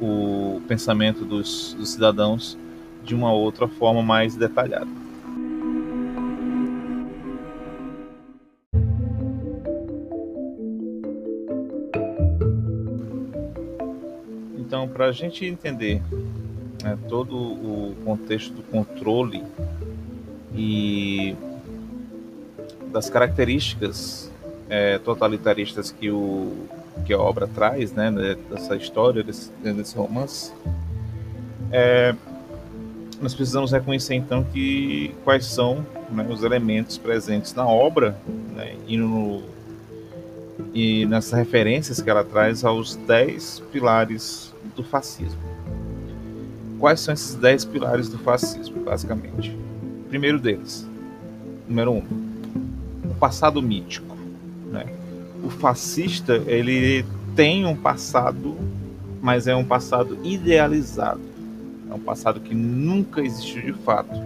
[0.00, 2.58] o pensamento dos, dos cidadãos
[3.04, 4.88] de uma outra forma mais detalhada.
[14.58, 16.02] Então, para a gente entender
[16.86, 19.42] né, todo o contexto do controle
[20.54, 21.34] e
[22.92, 24.30] das características
[24.70, 26.68] é, totalitaristas que, o,
[27.04, 30.52] que a obra traz, né, né dessa história, desse, desse romance,
[31.72, 32.14] é,
[33.20, 38.16] nós precisamos reconhecer então que quais são né, os elementos presentes na obra
[38.54, 39.42] né, e no,
[40.72, 45.55] e nessas referências que ela traz aos dez pilares do fascismo.
[46.78, 49.56] Quais são esses dez pilares do fascismo, basicamente?
[50.08, 50.86] Primeiro deles,
[51.66, 52.02] número um,
[53.10, 54.16] o passado mítico.
[54.70, 54.86] Né?
[55.42, 58.56] O fascista ele tem um passado,
[59.22, 61.20] mas é um passado idealizado.
[61.90, 64.20] É um passado que nunca existiu de fato,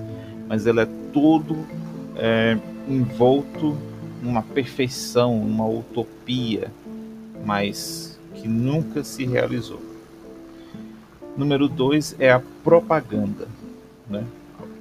[0.48, 1.56] mas ele é todo
[2.16, 2.58] é,
[2.88, 3.76] envolto
[4.22, 6.70] numa perfeição, numa utopia,
[7.44, 9.89] mas que nunca se realizou.
[11.40, 13.48] Número dois é a propaganda.
[14.11, 14.26] Né?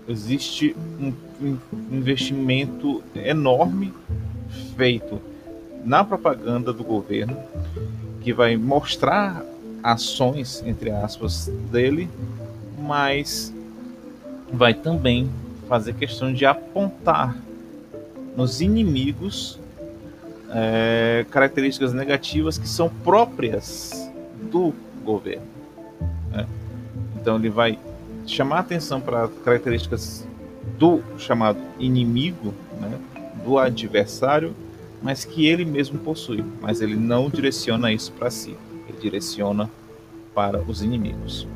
[0.10, 1.13] Existe um,
[1.89, 3.93] investimento enorme
[4.76, 5.22] feito
[5.86, 7.38] na propaganda do governo
[8.19, 9.41] que vai mostrar
[9.82, 12.10] ações, entre aspas, dele,
[12.78, 13.54] mas
[14.52, 15.30] vai também
[15.69, 17.38] fazer questão de apontar
[18.36, 19.58] nos inimigos
[20.52, 24.12] é, características negativas que são próprias
[24.52, 24.74] do
[25.06, 25.59] governo.
[26.32, 26.48] Né?
[27.15, 27.78] Então ele vai
[28.26, 30.28] chamar atenção para características
[30.78, 32.98] do chamado inimigo, né?
[33.44, 34.54] do adversário,
[35.02, 36.44] mas que ele mesmo possui.
[36.62, 38.56] Mas ele não direciona isso para si,
[38.88, 39.70] ele direciona
[40.34, 41.48] para os inimigos.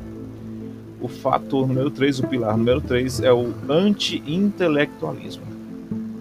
[1.00, 5.44] O fator número 3, o pilar número 3, é o anti-intelectualismo,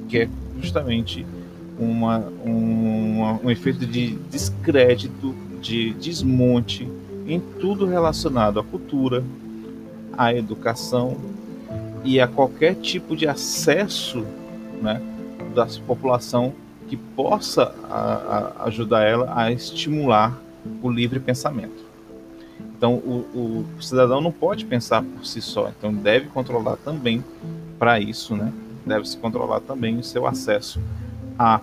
[0.09, 0.29] que é
[0.61, 1.25] justamente
[1.79, 6.87] uma, um efeito de descrédito, de desmonte
[7.25, 9.23] em tudo relacionado à cultura,
[10.17, 11.17] à educação
[12.03, 14.25] e a qualquer tipo de acesso
[14.81, 15.01] né,
[15.55, 16.53] da população
[16.87, 20.37] que possa a, a ajudar ela a estimular
[20.81, 21.83] o livre pensamento.
[22.77, 27.23] Então, o, o, cidadão não pode pensar por si só, então deve controlar também
[27.79, 28.51] para isso, né?
[28.85, 30.81] Deve se controlar também o seu acesso
[31.39, 31.61] a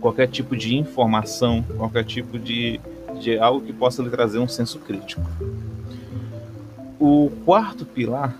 [0.00, 2.80] qualquer tipo de informação, qualquer tipo de,
[3.18, 5.22] de algo que possa lhe trazer um senso crítico.
[6.98, 8.36] O quarto pilar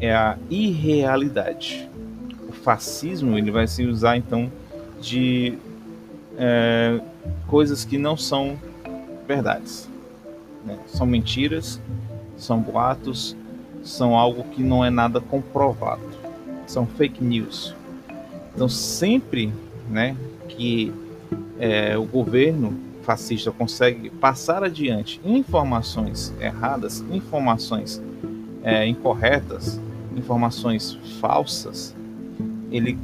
[0.00, 1.88] é a irrealidade.
[2.48, 4.50] O fascismo ele vai se usar então
[5.00, 5.58] de
[6.38, 7.00] é,
[7.46, 8.58] coisas que não são
[9.26, 9.88] verdades,
[10.64, 10.78] né?
[10.86, 11.80] são mentiras,
[12.36, 13.36] são boatos,
[13.82, 16.02] são algo que não é nada comprovado,
[16.66, 17.74] são fake news.
[18.54, 19.52] Então sempre,
[19.88, 20.16] né,
[20.48, 20.92] que
[21.58, 28.00] é, o governo fascista consegue passar adiante informações erradas, informações
[28.62, 29.80] é, incorretas,
[30.16, 31.92] informações falsas,
[32.70, 32.96] ele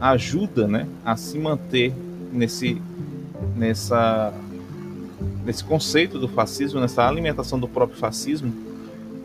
[0.00, 1.92] ajuda né, a se manter
[2.32, 2.80] nesse,
[3.56, 4.32] nessa,
[5.44, 8.52] nesse conceito do fascismo, nessa alimentação do próprio fascismo,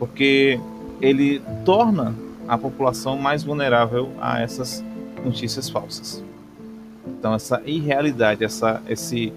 [0.00, 0.58] porque
[1.00, 2.12] ele torna
[2.48, 4.82] a população mais vulnerável a essas
[5.24, 6.24] notícias falsas.
[7.06, 9.32] Então essa irrealidade, essa, esse,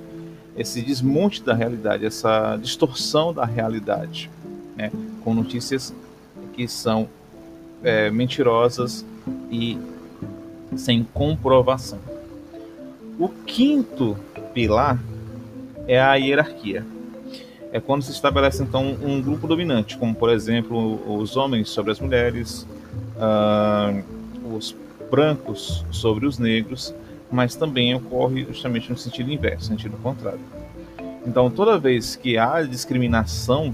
[0.56, 4.30] esse desmonte da realidade, essa distorção da realidade,
[4.76, 4.92] né,
[5.24, 5.94] com notícias
[6.54, 7.08] que são
[7.84, 9.06] é, mentirosas
[9.50, 9.78] e
[10.76, 12.00] sem comprovação.
[13.20, 14.18] O quinto
[14.54, 15.00] pilar
[15.88, 16.86] é a hierarquia.
[17.72, 22.00] é quando se estabelece então um grupo dominante, como por exemplo os homens sobre as
[22.00, 22.68] mulheres,
[23.16, 24.04] uh,
[24.56, 24.76] os
[25.10, 26.94] brancos sobre os negros,
[27.32, 30.40] mas também ocorre justamente no sentido inverso, no sentido contrário.
[31.26, 33.74] Então, toda vez que há discriminação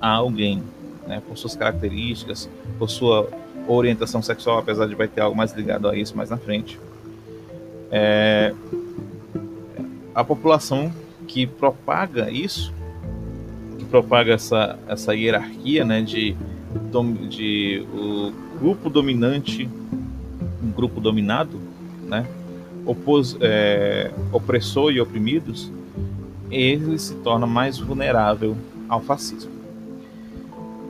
[0.00, 0.62] a alguém,
[1.06, 3.28] né, por suas características, por sua
[3.68, 6.78] orientação sexual, apesar de vai ter algo mais ligado a isso mais na frente,
[7.90, 8.54] é,
[10.14, 10.92] a população
[11.26, 12.72] que propaga isso,
[13.78, 16.36] que propaga essa, essa hierarquia né, de,
[17.28, 19.68] de o grupo dominante,
[20.62, 21.60] um grupo dominado,
[22.06, 22.26] né,
[22.86, 25.70] opos, é, opressor e oprimidos,
[26.50, 28.56] ele se torna mais vulnerável
[28.88, 29.50] ao fascismo.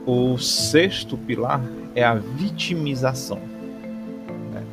[0.05, 1.61] O sexto pilar
[1.95, 3.39] é a vitimização.
[4.53, 4.63] Né?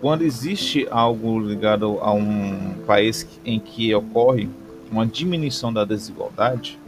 [0.00, 4.48] Quando existe algo ligado a um país em que ocorre
[4.90, 6.78] uma diminuição da desigualdade,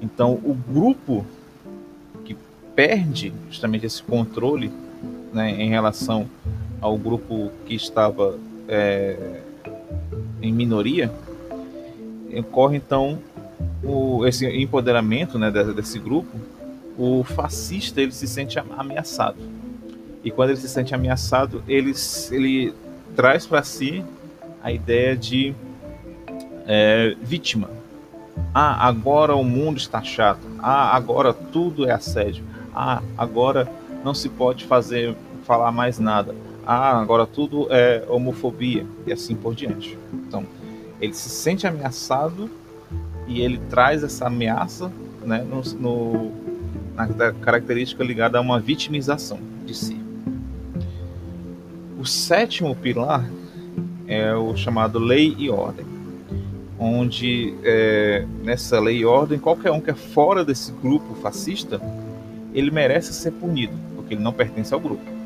[0.00, 1.26] então o grupo
[2.24, 2.36] que
[2.74, 4.70] perde justamente esse controle
[5.32, 6.26] né, em relação
[6.80, 8.38] ao grupo que estava
[8.68, 9.40] é,
[10.40, 11.12] em minoria,
[12.36, 13.18] ocorre então
[13.82, 16.38] o, esse empoderamento né, desse, desse grupo,
[16.96, 19.36] o fascista ele se sente ameaçado.
[20.24, 21.92] E quando ele se sente ameaçado, ele,
[22.30, 22.74] ele
[23.14, 24.04] traz para si
[24.62, 25.54] a ideia de
[26.66, 27.70] é, vítima.
[28.52, 30.46] Ah, agora o mundo está chato.
[30.58, 32.44] Ah, agora tudo é assédio.
[32.74, 33.68] Ah, agora
[34.04, 35.14] não se pode fazer
[35.44, 36.34] falar mais nada.
[36.70, 39.98] Ah, agora tudo é homofobia e assim por diante.
[40.12, 40.44] Então,
[41.00, 42.50] ele se sente ameaçado
[43.26, 44.92] e ele traz essa ameaça
[45.24, 46.32] né, no, no,
[46.94, 49.98] na característica ligada a uma vitimização de si.
[51.98, 53.26] O sétimo pilar
[54.06, 55.86] é o chamado lei e ordem,
[56.78, 61.80] onde é, nessa lei e ordem qualquer um que é fora desse grupo fascista
[62.52, 65.17] ele merece ser punido porque ele não pertence ao grupo.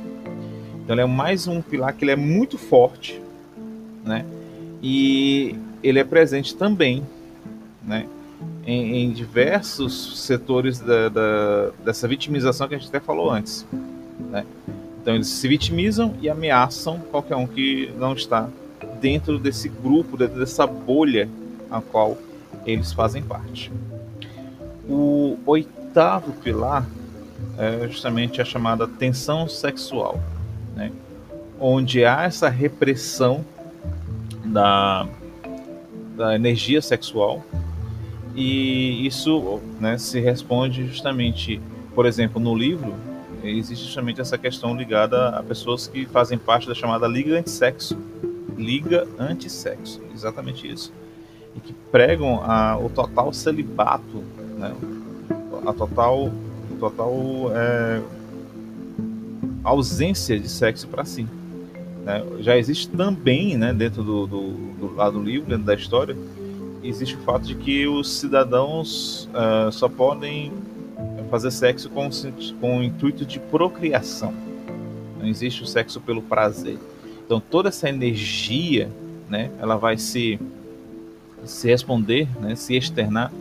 [0.82, 3.20] Então ele é mais um pilar que ele é muito forte,
[4.04, 4.24] né?
[4.82, 7.06] e ele é presente também
[7.84, 8.06] né,
[8.66, 13.64] em, em diversos setores da, da, dessa vitimização que a gente até falou antes.
[14.30, 14.44] Né?
[15.00, 18.48] Então eles se vitimizam e ameaçam qualquer um que não está
[19.00, 21.28] dentro desse grupo, dentro dessa bolha
[21.70, 22.18] a qual
[22.66, 23.70] eles fazem parte.
[24.88, 26.86] O oitavo pilar
[27.58, 30.20] é justamente a chamada tensão sexual,
[30.74, 30.92] né?
[31.60, 33.44] onde há essa repressão
[34.44, 35.06] da,
[36.16, 37.44] da energia sexual
[38.34, 41.60] e isso né, se responde justamente,
[41.94, 42.94] por exemplo, no livro
[43.44, 47.98] existe justamente essa questão ligada a pessoas que fazem parte da chamada liga antissexo,
[48.56, 50.92] liga antissexo, exatamente isso,
[51.56, 54.22] e que pregam a, o total celibato,
[54.58, 54.74] né,
[55.66, 56.30] a total,
[56.78, 57.14] total
[57.54, 58.00] é,
[59.62, 61.26] ausência de sexo para si.
[62.04, 62.22] Né?
[62.40, 66.16] Já existe também, né, dentro do, do, do, lado do livro, dentro da história,
[66.82, 70.52] existe o fato de que os cidadãos uh, só podem
[71.30, 72.10] fazer sexo com,
[72.60, 74.34] com o intuito de procriação.
[75.18, 76.78] Não existe o sexo pelo prazer.
[77.24, 78.90] Então toda essa energia,
[79.28, 80.38] né, ela vai se
[81.44, 83.32] se responder, né, se externar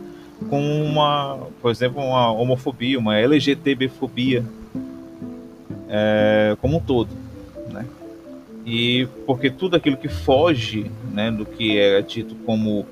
[0.48, 4.44] com uma, por exemplo, uma homofobia, uma LGTB-fobia
[5.94, 7.10] é, como um todo,
[7.70, 7.86] né?
[8.64, 12.86] e porque tudo aquilo que foge né, do que é dito como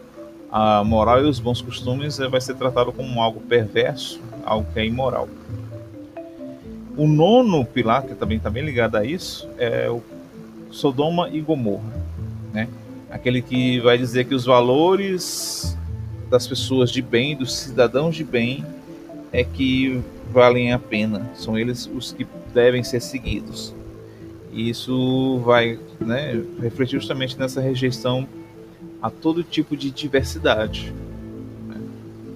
[0.50, 4.80] a moral e os bons costumes eh, vai ser tratado como algo perverso, algo que
[4.80, 5.28] é imoral.
[6.96, 10.02] O nono pilar, que também está bem ligado a isso, é o
[10.72, 11.94] Sodoma e Gomorra.
[12.52, 12.68] Né?
[13.08, 15.78] Aquele que vai dizer que os valores
[16.28, 18.64] das pessoas de bem, dos cidadãos de bem,
[19.32, 20.00] é que
[20.32, 23.74] valem a pena, são eles os que devem ser seguidos.
[24.52, 28.26] E isso vai né, refletir justamente nessa rejeição
[29.00, 30.92] a todo tipo de diversidade,
[31.68, 31.80] né?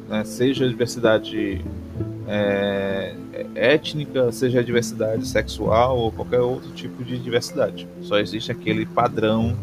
[0.08, 1.64] né seja a diversidade
[2.26, 3.14] é,
[3.54, 7.86] étnica, seja a diversidade sexual ou qualquer outro tipo de diversidade.
[8.02, 9.56] Só existe aquele padrão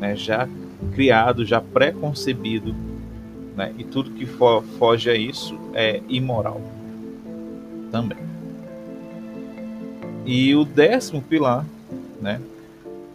[0.00, 0.48] né, já
[0.94, 2.74] criado, já pré-concebido,
[3.54, 3.72] né?
[3.78, 6.60] e tudo que fo foge a isso é imoral
[7.90, 8.18] também.
[10.26, 11.64] E o décimo pilar,
[12.20, 12.40] né?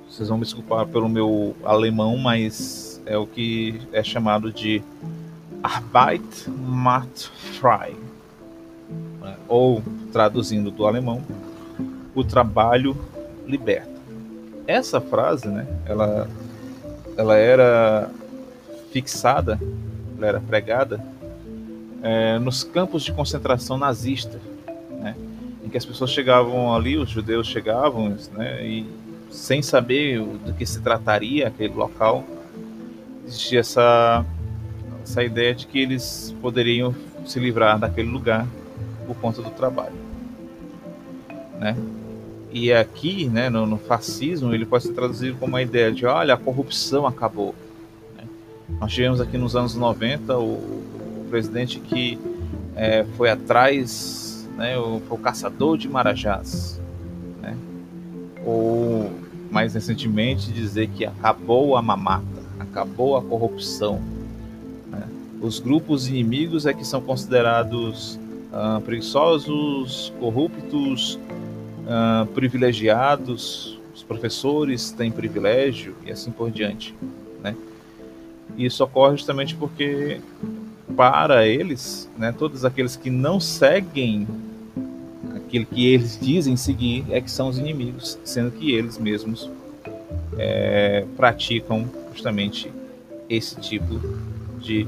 [0.09, 4.81] Vocês vão me desculpar pelo meu alemão, mas é o que é chamado de
[5.61, 7.29] Arbeit macht
[7.59, 7.95] frei,
[9.21, 9.35] né?
[9.47, 9.83] ou
[10.13, 11.21] traduzindo do alemão,
[12.15, 12.95] o trabalho
[13.45, 13.99] liberta.
[14.65, 15.67] Essa frase, né?
[15.85, 16.29] Ela,
[17.17, 18.09] ela era
[18.91, 19.59] fixada
[20.19, 21.03] ela era pregada
[22.03, 24.39] é, nos campos de concentração nazista,
[24.99, 25.15] né,
[25.63, 28.85] em que as pessoas chegavam ali, os judeus chegavam, né, e
[29.31, 32.23] sem saber do que se trataria aquele local,
[33.25, 34.25] existia essa,
[35.03, 36.93] essa ideia de que eles poderiam
[37.25, 38.47] se livrar daquele lugar
[39.05, 39.95] por conta do trabalho,
[41.59, 41.77] né?
[42.51, 46.33] E aqui, né, no, no fascismo, ele pode ser traduzido como uma ideia de, olha,
[46.33, 47.53] a corrupção acabou.
[48.79, 50.79] Nós tivemos aqui nos anos 90 o,
[51.29, 52.19] presidente que
[52.75, 56.81] é, foi atrás, né, o, o caçador de marajás,
[57.41, 57.55] né?
[58.43, 59.11] ou
[59.51, 62.25] mais recentemente dizer que acabou a mamata,
[62.59, 64.01] acabou a corrupção.
[64.89, 65.07] Né?
[65.41, 68.19] Os grupos inimigos é que são considerados
[68.51, 71.19] uh, preguiçosos, corruptos,
[71.85, 76.95] uh, privilegiados, os professores têm privilégio e assim por diante.
[77.43, 77.55] Né?
[78.59, 80.19] E isso ocorre justamente porque,
[80.93, 84.27] para eles, né, todos aqueles que não seguem
[85.33, 89.49] aquilo que eles dizem seguir é que são os inimigos, sendo que eles mesmos
[90.37, 92.69] é, praticam justamente
[93.29, 93.97] esse tipo
[94.59, 94.85] de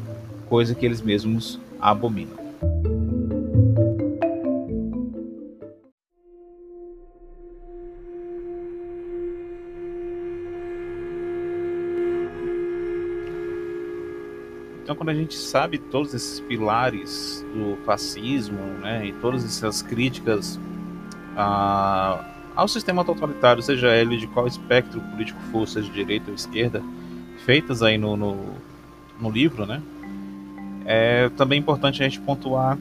[0.50, 2.38] coisa que eles mesmos abominam.
[15.02, 20.60] Quando a gente sabe todos esses pilares do fascismo, né, e todas essas críticas
[21.36, 22.24] a,
[22.56, 26.84] ao sistema totalitário, seja ele de qual espectro político for, seja de direita ou esquerda,
[27.48, 28.54] feitas aí no, no,
[29.20, 29.82] no livro, né,
[30.86, 32.78] é também importante a gente pontuar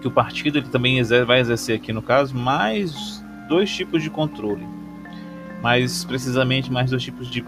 [0.00, 4.08] que o partido ele também exer vai exercer aqui no caso mais dois tipos de
[4.08, 4.66] controle,
[5.60, 7.44] mais precisamente mais dois tipos de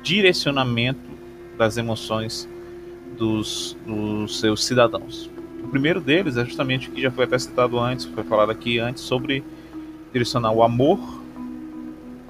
[0.00, 1.10] direcionamento
[1.58, 2.48] das emoções
[3.16, 5.30] dos, dos seus cidadãos.
[5.62, 8.78] O primeiro deles é justamente o que já foi até citado antes, foi falado aqui
[8.78, 9.42] antes, sobre
[10.12, 10.98] direcionar o amor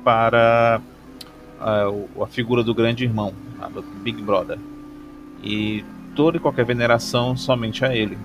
[0.03, 0.81] para
[1.61, 3.35] uh, a figura do grande irmão,
[3.73, 4.59] do Big Brother.
[5.43, 8.17] E toda e qualquer veneração somente a ele.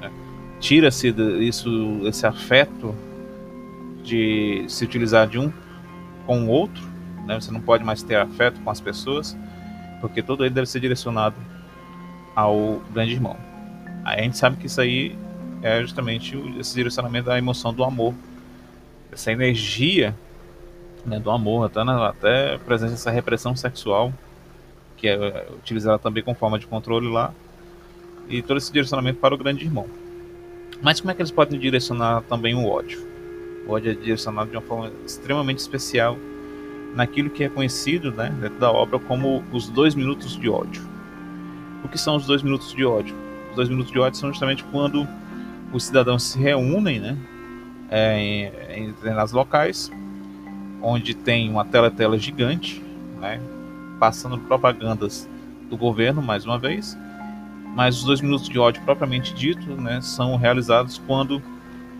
[0.00, 0.10] Né?
[0.58, 2.94] Tira-se isso, esse afeto
[4.02, 5.52] de se utilizar de um
[6.26, 6.82] com o outro.
[7.26, 7.40] Né?
[7.40, 9.36] Você não pode mais ter afeto com as pessoas,
[10.00, 11.36] porque todo ele deve ser direcionado
[12.40, 13.36] ao grande irmão.
[14.04, 15.16] A gente sabe que isso aí
[15.62, 18.14] é justamente esse direcionamento da emoção do amor,
[19.12, 20.14] essa energia
[21.04, 24.12] né, do amor, até, na, até presente essa repressão sexual,
[24.96, 27.32] que é utilizada também como forma de controle lá,
[28.28, 29.86] e todo esse direcionamento para o grande irmão.
[30.82, 33.06] Mas como é que eles podem direcionar também o ódio?
[33.66, 36.16] O ódio é direcionado de uma forma extremamente especial
[36.94, 40.89] naquilo que é conhecido né, dentro da obra como os dois minutos de ódio.
[41.84, 43.14] O que são os dois minutos de ódio?
[43.50, 45.06] Os dois minutos de ódio são justamente quando
[45.72, 47.16] os cidadãos se reúnem, né,
[47.90, 49.90] é, em, em determinados locais,
[50.82, 52.82] onde tem uma tela-tela gigante,
[53.20, 53.40] né,
[53.98, 55.28] passando propagandas
[55.68, 56.96] do governo, mais uma vez,
[57.74, 61.40] mas os dois minutos de ódio propriamente dito, né, são realizados quando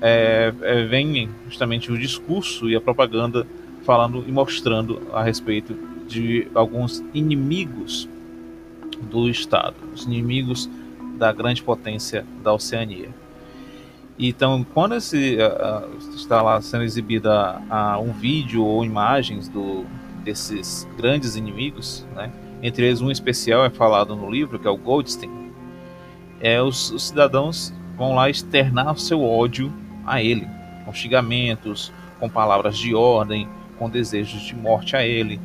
[0.01, 3.47] é, é, vem justamente o discurso e a propaganda
[3.85, 5.76] falando e mostrando a respeito
[6.09, 8.09] de alguns inimigos
[9.03, 10.69] do Estado, os inimigos
[11.17, 13.11] da grande potência da Oceania.
[14.19, 19.85] Então, quando esse, uh, está lá sendo exibida uh, um vídeo ou imagens do,
[20.23, 22.31] desses grandes inimigos, né,
[22.63, 25.31] entre eles um especial é falado no livro, que é o Goldstein,
[26.41, 29.73] é, os, os cidadãos vão lá externar o seu ódio
[30.07, 30.47] a ele,
[30.85, 33.49] com xingamentos, com palavras de ordem,
[33.79, 35.41] com desejos de morte a ele.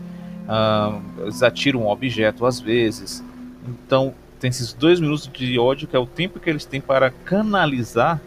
[0.45, 3.23] Uh, eles atiram um objeto às vezes,
[3.67, 7.09] então, tem esses dois minutos de ódio, que é o tempo que eles têm para
[7.09, 8.21] canalizar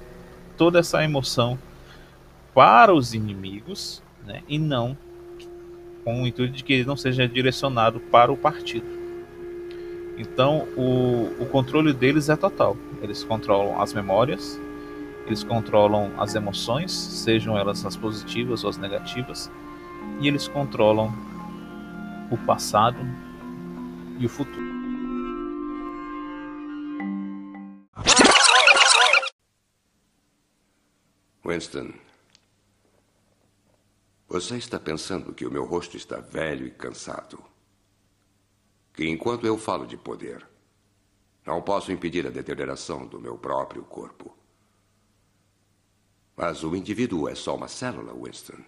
[0.57, 1.59] toda essa emoção
[2.55, 4.97] para os inimigos, né, e não
[6.05, 8.87] com o intuito de que ele não seja direcionado para o partido.
[10.17, 12.77] Então, o, o controle deles é total.
[13.03, 14.59] Eles controlam as memórias,
[15.27, 19.51] eles controlam as emoções, sejam elas as positivas ou as negativas,
[20.21, 21.13] e eles controlam
[22.31, 22.99] o passado
[24.19, 24.78] e o futuro.
[31.49, 31.95] Winston,
[34.29, 37.43] você está pensando que o meu rosto está velho e cansado.
[38.93, 40.47] Que enquanto eu falo de poder,
[41.47, 44.37] não posso impedir a deterioração do meu próprio corpo.
[46.37, 48.63] Mas o indivíduo é só uma célula, Winston.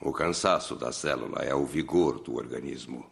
[0.00, 3.08] O cansaço da célula é o vigor do organismo.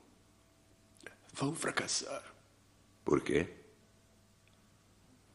[1.35, 2.25] Vão fracassar.
[3.05, 3.49] Por quê?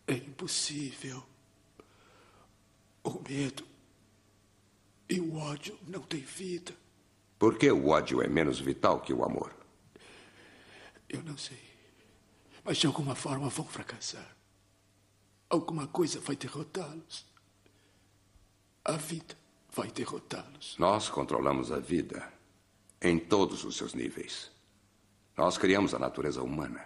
[0.05, 1.23] É impossível.
[3.03, 3.65] O medo
[5.09, 6.73] e o ódio não têm vida.
[7.37, 9.53] Por que o ódio é menos vital que o amor?
[11.09, 11.59] Eu não sei.
[12.63, 14.35] Mas de alguma forma vão fracassar.
[15.49, 17.25] Alguma coisa vai derrotá-los.
[18.85, 19.37] A vida
[19.71, 20.75] vai derrotá-los.
[20.79, 22.31] Nós controlamos a vida
[23.01, 24.49] em todos os seus níveis.
[25.37, 26.85] Nós criamos a natureza humana.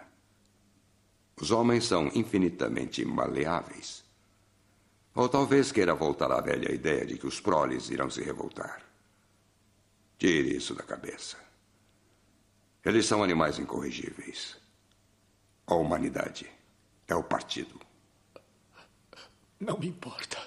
[1.40, 4.04] Os homens são infinitamente maleáveis.
[5.18, 8.80] Ou talvez queira voltar à velha ideia de que os proles irão se revoltar.
[10.16, 11.36] Tire isso da cabeça.
[12.84, 14.56] Eles são animais incorrigíveis.
[15.66, 16.48] A humanidade
[17.08, 17.80] é o partido.
[19.58, 20.38] Não me importa.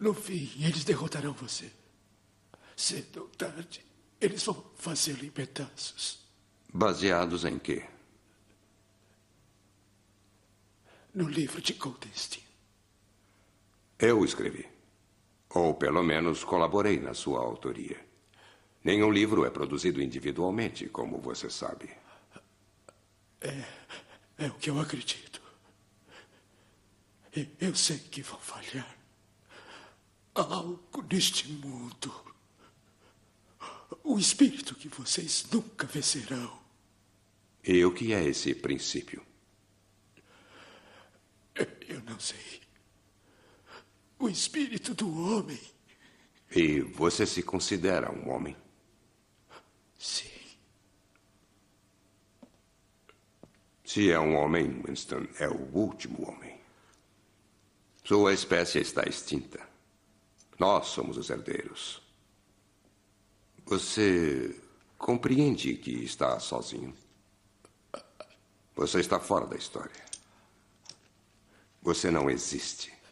[0.00, 1.70] No fim, eles derrotarão você.
[2.76, 3.86] Cedo ou tarde,
[4.20, 6.18] eles vão fazê-lo em pedaços.
[6.72, 7.86] Baseados em quê?
[11.14, 12.43] No livro de Goldenstein.
[13.98, 14.68] Eu escrevi.
[15.50, 18.04] Ou pelo menos colaborei na sua autoria.
[18.82, 21.90] Nenhum livro é produzido individualmente, como você sabe.
[23.40, 23.64] É,
[24.38, 25.40] é o que eu acredito.
[27.60, 28.96] Eu sei que vão falhar.
[30.34, 32.12] Algo neste mundo.
[34.02, 36.60] O espírito que vocês nunca vencerão.
[37.62, 39.24] E o que é esse princípio?
[41.88, 42.63] Eu não sei.
[44.24, 45.60] O espírito do homem.
[46.50, 48.56] E você se considera um homem?
[49.98, 50.30] Sim.
[53.84, 56.58] Se é um homem, Winston, é o último homem.
[58.02, 59.60] Sua espécie está extinta.
[60.58, 62.00] Nós somos os herdeiros.
[63.66, 64.58] Você
[64.96, 66.96] compreende que está sozinho?
[68.74, 70.02] Você está fora da história.
[71.82, 73.03] Você não existe.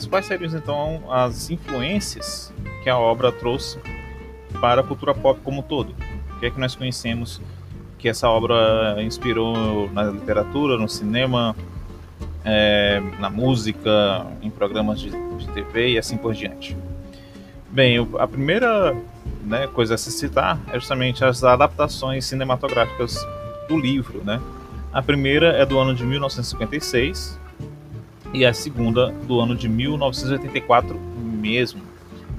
[0.00, 2.50] Mas quais seriam então as influências
[2.82, 3.78] que a obra trouxe
[4.58, 5.94] para a cultura pop como um todo?
[6.34, 7.38] O que é que nós conhecemos
[7.98, 11.54] que essa obra inspirou na literatura, no cinema,
[12.42, 16.74] é, na música, em programas de, de, TV e assim por diante?
[17.68, 18.96] Bem, a primeira
[19.44, 23.22] né, coisa a se citar é justamente as adaptações cinematográficas
[23.68, 24.22] do livro.
[24.24, 24.40] Né?
[24.94, 27.38] A primeira é do ano de 1956,
[28.32, 31.82] e a segunda do ano de 1984 mesmo.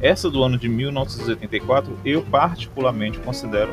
[0.02, 3.72] Essa do ano de 1984 eu particularmente considero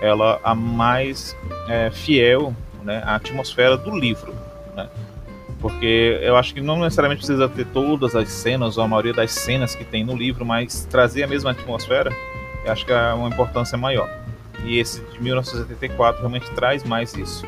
[0.00, 1.36] ela a mais
[1.68, 4.34] é, fiel né, à atmosfera do livro.
[4.76, 4.88] Né?
[5.60, 9.30] Porque eu acho que não necessariamente precisa ter todas as cenas, ou a maioria das
[9.30, 12.12] cenas que tem no livro, mas trazer a mesma atmosfera,
[12.64, 14.10] eu acho que é uma importância maior.
[14.64, 17.46] E esse de 1984 realmente traz mais isso.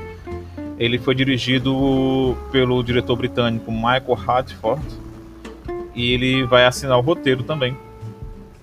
[0.79, 4.85] Ele foi dirigido pelo diretor britânico Michael Hartford
[5.95, 7.77] e ele vai assinar o roteiro também,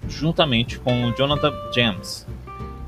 [0.07, 2.27] juntamente com Jonathan James.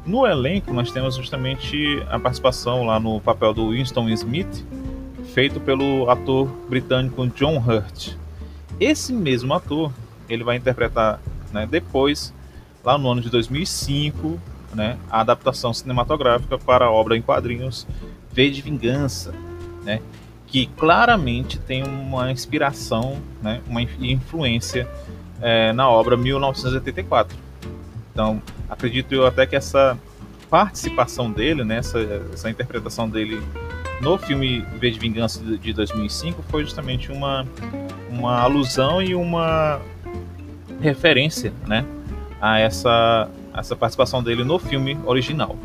[0.05, 4.63] No elenco nós temos justamente a participação lá no papel do Winston Smith,
[5.34, 8.13] feito pelo ator britânico John Hurt.
[8.80, 9.91] Esse mesmo ator
[10.30, 11.19] ele vai interpretar
[11.51, 12.32] né, depois,
[12.84, 14.39] lá no ano de 2005,
[14.76, 17.88] né, a adaptação cinematográfica para a obra em quadrinhos
[18.36, 19.33] V de Vingança,
[19.83, 20.01] né?
[20.45, 23.61] que claramente tem uma inspiração, né?
[23.67, 24.88] uma influência
[25.41, 27.38] é, na obra 1984.
[28.11, 29.97] Então, acredito eu até que essa
[30.49, 31.77] participação dele, né?
[31.77, 31.99] essa,
[32.33, 33.41] essa interpretação dele
[34.01, 37.47] no filme V de Vingança de 2005 foi justamente uma,
[38.09, 39.79] uma alusão e uma
[40.81, 41.86] referência né?
[42.41, 45.55] a essa, essa participação dele no filme original.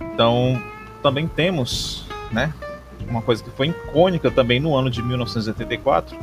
[0.00, 0.60] Então,
[1.02, 2.52] também temos, né,
[3.08, 6.16] uma coisa que foi icônica também no ano de 1984,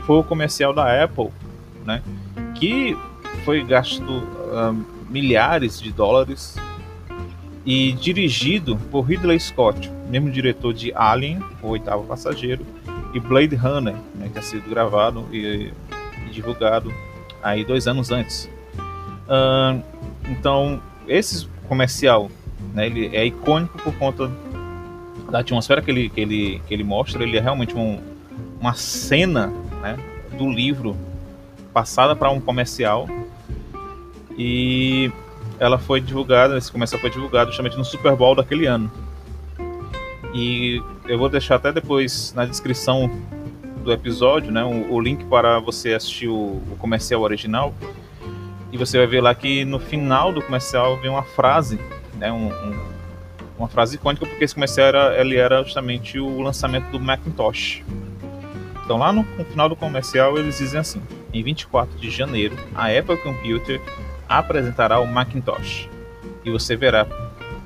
[0.00, 1.30] foi o comercial da Apple,
[1.84, 2.02] né,
[2.54, 2.96] que
[3.44, 6.56] foi gasto uh, milhares de dólares
[7.64, 12.64] e dirigido por Ridley Scott, mesmo diretor de Alien, o oitavo passageiro,
[13.12, 15.72] e Blade Runner, né, que tinha sido gravado e,
[16.26, 16.92] e, divulgado
[17.42, 18.48] aí dois anos antes.
[19.26, 19.82] Uh,
[20.28, 22.30] então, esse comercial
[22.74, 22.86] né?
[22.86, 24.30] Ele é icônico por conta
[25.30, 27.22] da atmosfera que ele, que ele, que ele mostra.
[27.22, 28.00] Ele é realmente um,
[28.60, 29.96] uma cena né,
[30.36, 30.96] do livro
[31.72, 33.08] passada para um comercial.
[34.38, 35.10] E
[35.58, 38.90] ela foi divulgada, esse comercial foi divulgado justamente no Super Bowl daquele ano.
[40.34, 43.10] E eu vou deixar até depois na descrição
[43.82, 47.72] do episódio, né, o, o link para você assistir o, o, comercial original.
[48.72, 51.78] E você vai ver lá que no final do comercial vem uma frase,
[52.16, 52.78] né, um, um,
[53.58, 57.82] uma frase icônica, porque esse comercial era, ele era justamente o lançamento do Macintosh.
[58.84, 61.02] Então lá no, no final do comercial eles dizem assim:
[61.32, 63.80] em 24 de janeiro, a Apple Computer
[64.28, 65.88] apresentará o Macintosh.
[66.44, 67.06] E você verá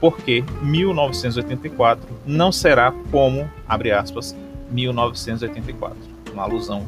[0.01, 4.35] porque 1984 não será como, abre aspas,
[4.71, 5.97] 1984
[6.33, 6.87] uma alusão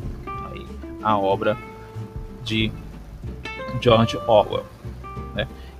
[0.51, 0.67] aí
[1.03, 1.57] à obra
[2.43, 2.73] de
[3.81, 4.65] George Orwell.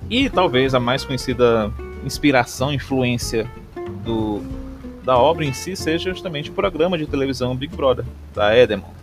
[0.09, 1.71] E talvez a mais conhecida
[2.05, 3.49] inspiração, influência
[4.03, 4.41] do,
[5.03, 8.93] da obra em si seja justamente o programa de televisão Big Brother, da Edemont.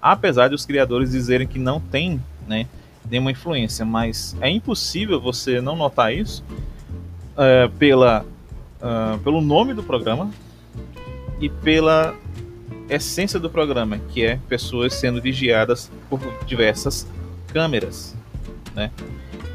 [0.00, 2.66] Apesar de os criadores dizerem que não tem né,
[3.10, 6.42] nenhuma influência, mas é impossível você não notar isso
[7.36, 8.24] é, pela,
[8.80, 10.30] uh, pelo nome do programa
[11.40, 12.14] e pela
[12.88, 17.06] essência do programa, que é pessoas sendo vigiadas por diversas
[17.48, 18.14] câmeras,
[18.74, 18.90] né?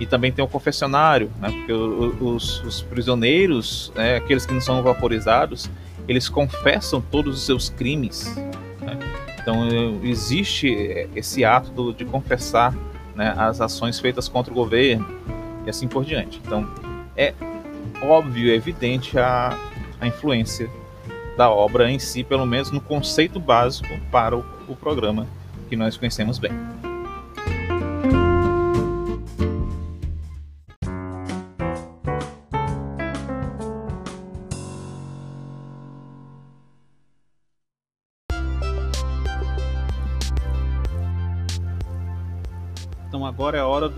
[0.01, 1.51] E também tem o confessionário, né?
[1.51, 4.15] Porque os, os prisioneiros, né?
[4.15, 5.69] aqueles que não são vaporizados,
[6.07, 8.35] eles confessam todos os seus crimes.
[8.81, 8.97] Né?
[9.39, 9.67] Então
[10.03, 12.73] existe esse ato do, de confessar
[13.15, 15.07] né, as ações feitas contra o governo
[15.67, 16.41] e assim por diante.
[16.43, 16.67] Então
[17.15, 17.35] é
[18.01, 19.55] óbvio, é evidente a,
[19.99, 20.67] a influência
[21.37, 25.27] da obra em si, pelo menos no conceito básico para o, o programa
[25.69, 26.51] que nós conhecemos bem.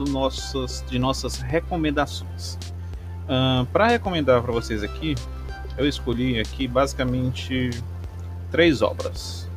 [0.03, 2.57] Do nossos, de nossas recomendações.
[3.23, 5.15] Uh, para recomendar para vocês aqui,
[5.77, 7.71] eu escolhi aqui basicamente
[8.51, 9.49] três obras,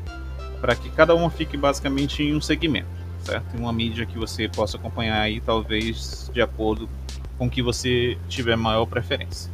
[0.61, 2.89] para que cada uma fique basicamente em um segmento,
[3.25, 3.57] certo?
[3.57, 6.89] Em uma mídia que você possa acompanhar aí, talvez de acordo
[7.37, 9.51] com que você tiver maior preferência.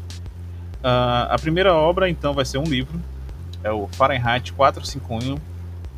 [0.80, 3.00] Uh, a primeira obra, então, vai ser um livro,
[3.64, 5.38] é o Fahrenheit 451,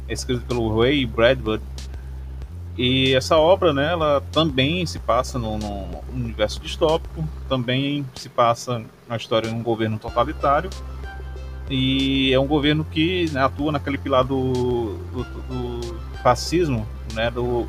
[0.09, 1.61] escrito pelo Ray Bradbury,
[2.77, 5.59] e essa obra, né, ela também se passa no,
[6.13, 10.71] universo distópico, também se passa na história de um governo totalitário,
[11.71, 17.67] e é um governo que né, atua naquele pilar do, do, do fascismo, né, do,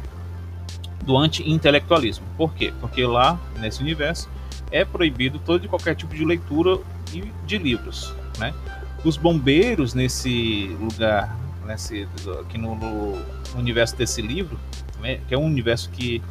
[1.04, 2.26] do anti-intelectualismo.
[2.36, 2.74] Por quê?
[2.82, 4.28] Porque lá, nesse universo,
[4.72, 6.80] é proibido todo e qualquer tipo de leitura
[7.46, 8.54] de livros, né?
[9.06, 12.08] Os bombeiros nesse lugar, nesse,
[12.42, 13.24] aqui no, no
[13.56, 14.60] universo desse livro,
[15.28, 16.22] que é um universo que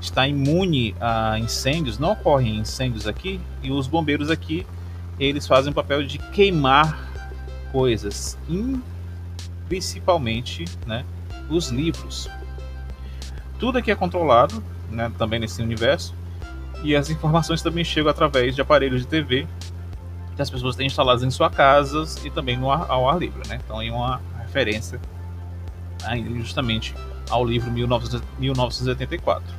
[0.00, 4.66] está imune a incêndios, não ocorrem incêndios aqui, e os bombeiros aqui,
[5.18, 7.10] eles fazem o papel de queimar
[7.70, 8.36] coisas,
[9.68, 11.04] principalmente né,
[11.48, 12.28] os livros.
[13.58, 16.14] Tudo aqui é controlado, né, também nesse universo,
[16.82, 19.46] e as informações também chegam através de aparelhos de TV
[20.34, 23.46] que as pessoas têm instalados em suas casas e também no ar, ao ar livre.
[23.48, 23.60] Né?
[23.64, 25.00] Então, é uma referência
[26.40, 26.94] justamente
[27.30, 29.54] ao livro 1984.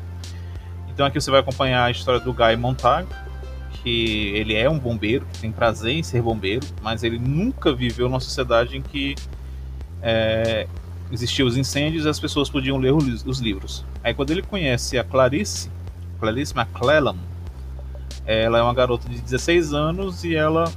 [0.94, 3.08] Então aqui você vai acompanhar a história do Guy Montag,
[3.82, 8.20] que ele é um bombeiro, tem prazer em ser bombeiro, mas ele nunca viveu numa
[8.20, 9.16] sociedade em que
[10.02, 10.68] é,
[11.12, 13.84] existiam os incêndios e as pessoas podiam ler os livros.
[14.04, 15.70] Aí quando ele conhece a Clarice,
[16.20, 17.18] Clarice McClellan,
[18.26, 20.72] ela é uma garota de 16 anos e ela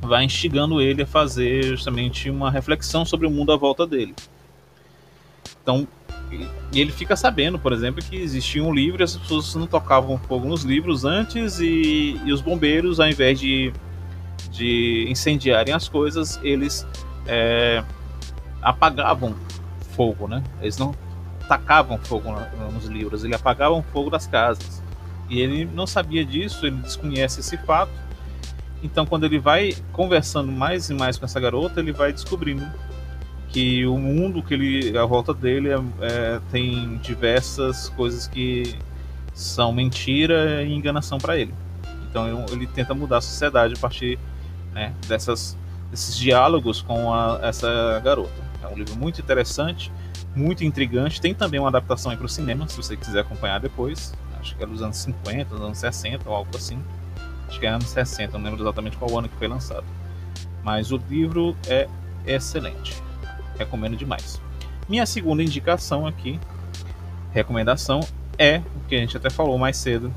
[0.00, 4.14] vai instigando ele a fazer justamente uma reflexão sobre o mundo à volta dele.
[5.62, 5.88] Então,
[6.30, 10.18] e ele fica sabendo, por exemplo, que existia um livro e as pessoas não tocavam
[10.18, 13.72] fogo nos livros antes e, e os bombeiros, ao invés de,
[14.50, 16.86] de incendiarem as coisas, eles
[17.26, 17.84] é,
[18.60, 19.34] apagavam
[19.94, 20.42] fogo, né?
[20.60, 20.94] Eles não
[21.48, 22.34] tacavam fogo
[22.72, 24.82] nos livros, eles apagavam fogo das casas.
[25.28, 27.92] E ele não sabia disso, ele desconhece esse fato.
[28.82, 32.66] Então, quando ele vai conversando mais e mais com essa garota, ele vai descobrindo
[33.54, 38.76] que o mundo que ele a volta dele é, é, tem diversas coisas que
[39.32, 41.54] são mentira e enganação para ele.
[42.10, 44.18] Então ele tenta mudar a sociedade a partir
[44.72, 45.56] né, dessas,
[45.88, 48.42] desses diálogos com a, essa garota.
[48.60, 49.92] É um livro muito interessante,
[50.34, 51.20] muito intrigante.
[51.20, 54.12] Tem também uma adaptação para o cinema, se você quiser acompanhar depois.
[54.40, 56.82] Acho que é dos anos 50, dos anos 60 ou algo assim.
[57.48, 59.84] Acho que é anos 60, não lembro exatamente qual ano que foi lançado.
[60.64, 61.88] Mas o livro é
[62.26, 63.03] excelente.
[63.58, 64.40] Recomendo demais.
[64.88, 66.38] Minha segunda indicação aqui,
[67.32, 68.00] recomendação,
[68.38, 70.12] é o que a gente até falou mais cedo,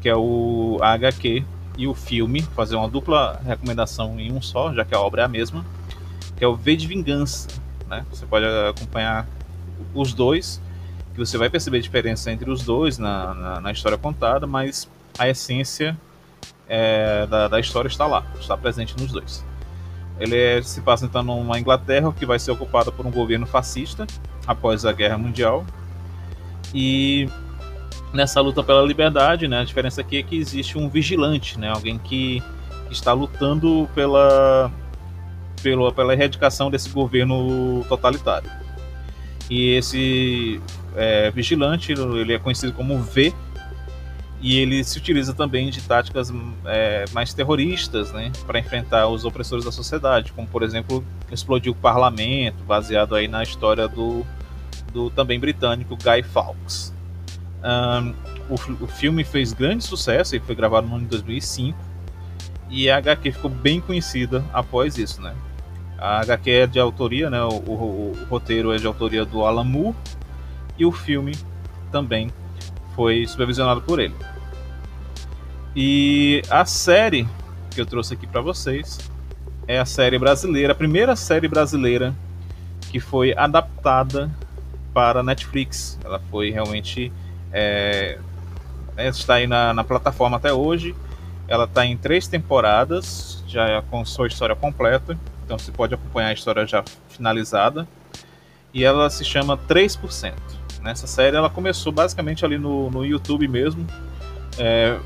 [0.00, 1.44] que é o HQ
[1.76, 5.24] e o filme, fazer uma dupla recomendação em um só, já que a obra é
[5.24, 5.64] a mesma,
[6.36, 7.48] que é o V de Vingança.
[7.88, 8.04] Né?
[8.10, 9.26] Você pode acompanhar
[9.94, 10.60] os dois,
[11.12, 14.88] que você vai perceber a diferença entre os dois na, na, na história contada, mas
[15.18, 15.96] a essência
[16.68, 19.44] é, da, da, história está lá, está presente nos dois.
[20.20, 24.06] Ele é, se passa então numa Inglaterra que vai ser ocupada por um governo fascista
[24.46, 25.64] após a Guerra Mundial.
[26.74, 27.26] E
[28.12, 31.98] nessa luta pela liberdade, né, a diferença aqui é que existe um vigilante, né, alguém
[31.98, 32.42] que
[32.90, 34.70] está lutando pela,
[35.62, 38.50] pela, pela erradicação desse governo totalitário.
[39.48, 40.60] E esse
[40.96, 43.32] é, vigilante, ele é conhecido como V,
[44.40, 46.32] e ele se utiliza também de táticas
[46.64, 51.74] é, mais terroristas, né, para enfrentar os opressores da sociedade, como por exemplo explodir o
[51.74, 54.24] parlamento, baseado aí na história do,
[54.92, 56.94] do também britânico Guy Fawkes.
[57.62, 58.14] Um,
[58.48, 61.78] o, o, filme fez grande sucesso, ele foi gravado no ano de 2005
[62.70, 65.34] e a HQ ficou bem conhecida após isso, né?
[65.98, 67.42] A HQ é de autoria, né?
[67.42, 69.94] O, o, o roteiro é de autoria do Alan Moore
[70.78, 71.36] e o filme
[71.92, 72.30] também
[73.00, 74.14] foi supervisionado por ele.
[75.74, 77.26] E a série
[77.70, 78.98] que eu trouxe aqui para vocês
[79.66, 82.14] é a série brasileira, a primeira série brasileira
[82.90, 84.30] que foi adaptada
[84.92, 85.98] para Netflix.
[86.04, 87.10] Ela foi realmente
[87.50, 88.18] é,
[88.94, 90.94] né, está aí na, na, plataforma até hoje.
[91.48, 95.18] Ela está em três temporadas, já é com sua história completa.
[95.46, 97.88] Então você pode acompanhar a história já finalizada.
[98.74, 100.59] E ela se chama 3%.
[100.82, 103.86] Nessa série ela começou basicamente ali no, no YouTube mesmo.
[104.58, 104.98] É,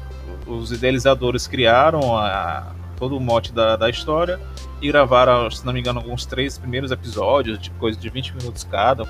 [0.47, 4.39] os idealizadores criaram a, todo o mote da, da história
[4.81, 8.64] e gravaram, se não me engano, alguns três primeiros episódios, de coisa de 20 minutos
[8.64, 9.05] cada,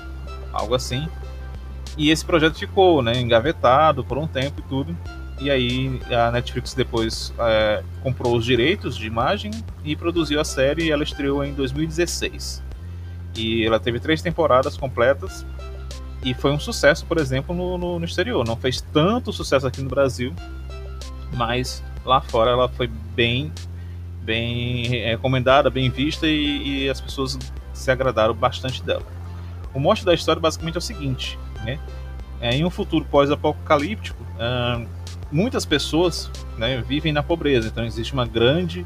[0.51, 1.07] algo assim.
[1.97, 4.97] E esse projeto ficou né, engavetado por um tempo e tudo.
[5.39, 9.51] E aí a Netflix depois é, comprou os direitos de imagem
[9.83, 12.63] e produziu a série e ela estreou em 2016.
[13.35, 15.45] E ela teve três temporadas completas
[16.25, 18.45] e foi um sucesso, por exemplo, no, no, no exterior.
[18.45, 20.33] Não fez tanto sucesso aqui no Brasil,
[21.33, 23.53] mas lá fora ela foi bem,
[24.23, 27.37] bem recomendada, bem vista e, e as pessoas
[27.71, 29.03] se agradaram bastante dela.
[29.71, 31.79] O mote da história basicamente é o seguinte: né?
[32.41, 34.25] É, em um futuro pós-apocalíptico,
[35.31, 38.83] muitas pessoas né, vivem na pobreza, então existe uma grande,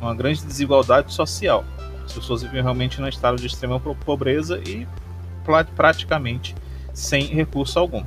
[0.00, 1.64] uma grande desigualdade social.
[2.04, 4.88] As pessoas vivem realmente num estado de extrema pobreza e
[5.76, 6.54] praticamente
[6.92, 8.04] sem recurso algum.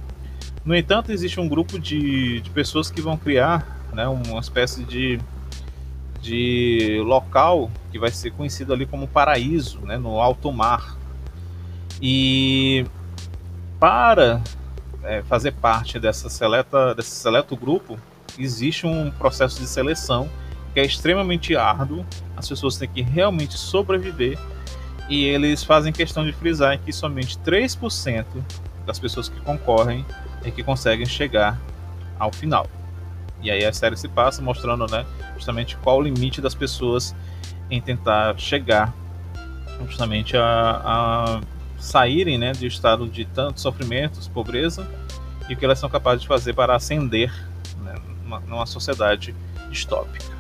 [0.65, 5.19] No entanto, existe um grupo de, de pessoas que vão criar né, uma espécie de,
[6.21, 10.97] de local que vai ser conhecido ali como paraíso, né, no alto mar.
[12.01, 12.85] E
[13.79, 14.41] para
[15.03, 17.99] é, fazer parte dessa seleta, desse seleto grupo,
[18.39, 20.29] existe um processo de seleção
[20.73, 22.05] que é extremamente árduo.
[22.35, 24.39] As pessoas têm que realmente sobreviver
[25.09, 28.25] e eles fazem questão de frisar que somente 3%
[28.85, 30.05] das pessoas que concorrem
[30.43, 31.59] é que conseguem chegar
[32.19, 32.67] ao final.
[33.41, 35.05] E aí a série se passa mostrando, né,
[35.35, 37.15] justamente qual o limite das pessoas
[37.69, 38.93] em tentar chegar
[39.85, 41.41] justamente a, a
[41.77, 44.87] saírem né, de estado de tantos sofrimentos, pobreza,
[45.49, 47.33] e o que elas são capazes de fazer para ascender
[47.83, 49.35] né, numa, numa sociedade
[49.69, 50.33] distópica.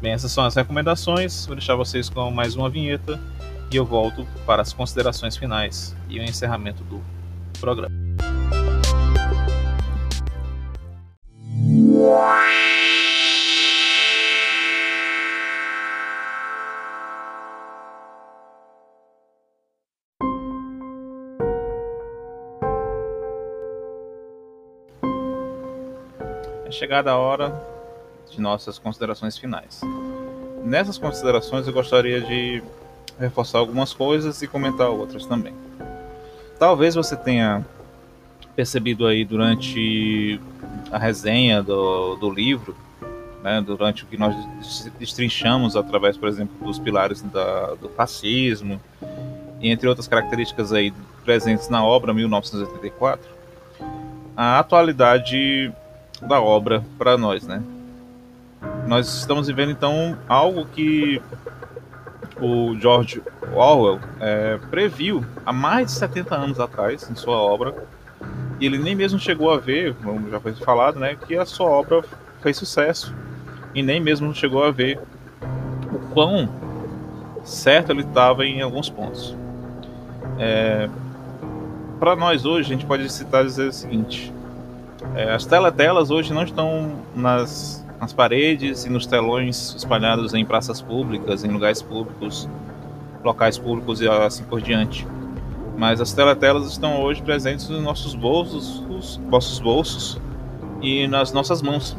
[0.00, 1.46] Bem, essas são as recomendações.
[1.46, 3.20] Vou deixar vocês com mais uma vinheta
[3.70, 7.02] e eu volto para as considerações finais e o encerramento do
[7.64, 8.04] programa.
[26.70, 27.64] chegada a hora
[28.30, 29.80] de nossas considerações finais.
[30.64, 32.62] Nessas considerações eu gostaria de
[33.18, 35.63] reforçar algumas coisas e comentar outras também.
[36.58, 37.64] Talvez você tenha
[38.54, 40.40] percebido aí durante
[40.90, 42.76] a resenha do, do livro,
[43.42, 44.34] né, durante o que nós
[44.98, 48.80] destrinchamos através, por exemplo, dos pilares da, do fascismo,
[49.60, 50.92] entre outras características aí
[51.24, 53.28] presentes na obra 1984,
[54.36, 55.72] a atualidade
[56.22, 57.62] da obra para nós, né?
[58.86, 61.20] Nós estamos vivendo então algo que
[62.40, 63.22] o George
[63.54, 67.74] Orwell é, previu há mais de 70 anos atrás em sua obra
[68.60, 71.66] e ele nem mesmo chegou a ver, como já foi falado, né, que a sua
[71.66, 72.02] obra
[72.40, 73.14] fez sucesso
[73.74, 74.98] e nem mesmo chegou a ver
[75.92, 76.48] o quão
[77.44, 79.36] certo ele estava em alguns pontos.
[80.38, 80.88] É,
[81.98, 84.32] para nós hoje a gente pode citar dizer o seguinte:
[85.14, 90.80] é, as teletelas hoje não estão nas, nas paredes e nos telões espalhados em praças
[90.80, 92.48] públicas, em lugares públicos,
[93.22, 95.06] locais públicos e assim por diante.
[95.76, 100.20] Mas as teletelas estão hoje presentes nos nossos bolsos, nos nossos bolsos
[100.80, 101.96] e nas nossas mãos.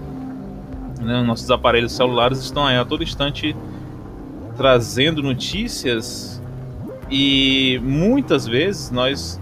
[1.01, 1.21] Né?
[1.23, 3.55] Nossos aparelhos celulares estão aí a todo instante
[4.55, 6.41] trazendo notícias
[7.09, 9.39] e muitas vezes nós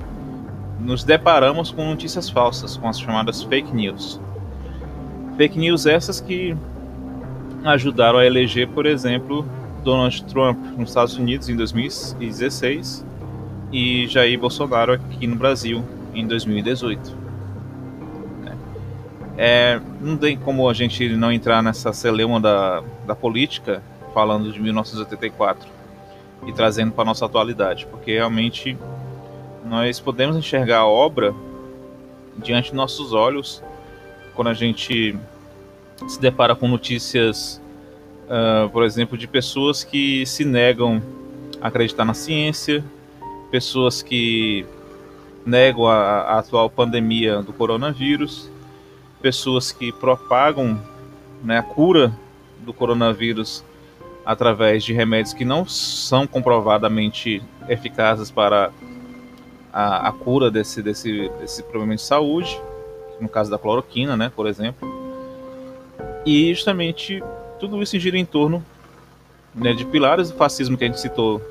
[0.79, 4.19] nos deparamos com notícias falsas, com as chamadas fake news.
[5.37, 6.55] Fake news essas que
[7.63, 9.45] ajudaram a eleger, por exemplo,
[9.83, 13.05] Donald Trump nos Estados Unidos em 2016
[13.71, 17.23] e Jair Bolsonaro aqui no Brasil em 2018.
[19.35, 23.81] É, não tem como a gente não entrar nessa celeuma da, da política
[24.13, 25.67] falando de 1984
[26.45, 28.77] e trazendo para nossa atualidade, porque realmente
[29.65, 31.33] nós podemos enxergar a obra
[32.37, 33.63] diante de nossos olhos
[34.35, 35.15] quando a gente
[36.07, 37.61] se depara com notícias,
[38.25, 41.01] uh, por exemplo, de pessoas que se negam
[41.61, 42.83] a acreditar na ciência,
[43.51, 44.65] pessoas que
[45.45, 48.49] negam a, a atual pandemia do coronavírus,
[49.21, 50.79] pessoas que propagam
[51.43, 52.11] né, a cura
[52.59, 53.63] do coronavírus
[54.25, 58.71] através de remédios que não são comprovadamente eficazes para
[59.71, 62.59] a, a cura desse, desse, desse problema de saúde
[63.19, 64.87] no caso da cloroquina, né, por exemplo.
[66.25, 67.21] E justamente
[67.59, 68.63] tudo isso gira em torno
[69.53, 71.41] né, de pilares do fascismo que a gente citou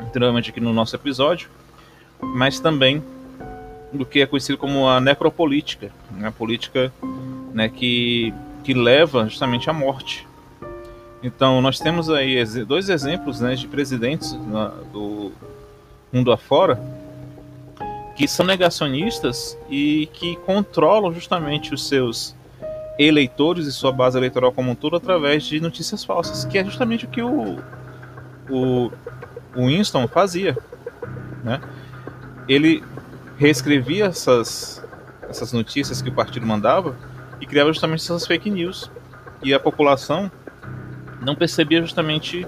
[0.00, 1.48] anteriormente aqui no nosso episódio,
[2.20, 3.02] mas também
[3.92, 6.92] do que é conhecido como a necropolítica, né, a política
[7.52, 8.32] né, que,
[8.62, 10.26] que leva justamente à morte.
[11.22, 14.32] Então nós temos aí dois exemplos né, de presidentes
[14.92, 15.32] do
[16.12, 16.80] mundo afora
[18.14, 22.34] que são negacionistas e que controlam justamente os seus
[22.98, 27.06] eleitores e sua base eleitoral como um todo através de notícias falsas, que é justamente
[27.06, 27.58] o que o,
[28.48, 28.92] o,
[29.56, 30.56] o Winston fazia.
[31.42, 31.60] Né?
[32.48, 32.84] Ele
[33.36, 34.84] reescrevia essas,
[35.28, 36.96] essas notícias que o partido mandava
[37.40, 38.90] e criava justamente essas fake news.
[39.42, 40.30] E a população
[41.20, 42.46] não percebia justamente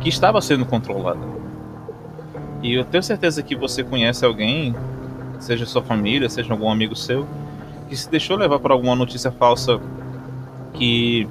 [0.00, 1.20] que estava sendo controlada.
[2.62, 4.74] E eu tenho certeza que você conhece alguém
[5.40, 7.26] seja sua família, seja algum amigo seu,
[7.88, 9.80] que se deixou levar por alguma notícia falsa
[10.74, 11.28] que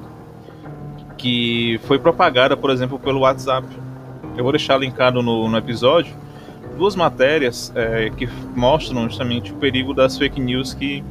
[1.17, 3.65] que foi propagada, por exemplo, pelo WhatsApp.
[4.35, 6.13] Eu vou deixar linkado no, no episódio
[6.75, 11.03] duas matérias é, que mostram justamente o perigo das fake news que,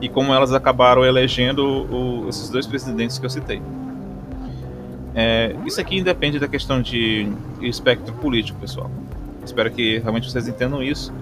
[0.00, 3.62] e como elas acabaram elegendo o, esses dois presidentes que eu citei.
[5.14, 7.28] É, isso aqui independe da questão de,
[7.60, 8.90] espectro político, pessoal.
[9.44, 11.12] Espero que realmente vocês entendam isso,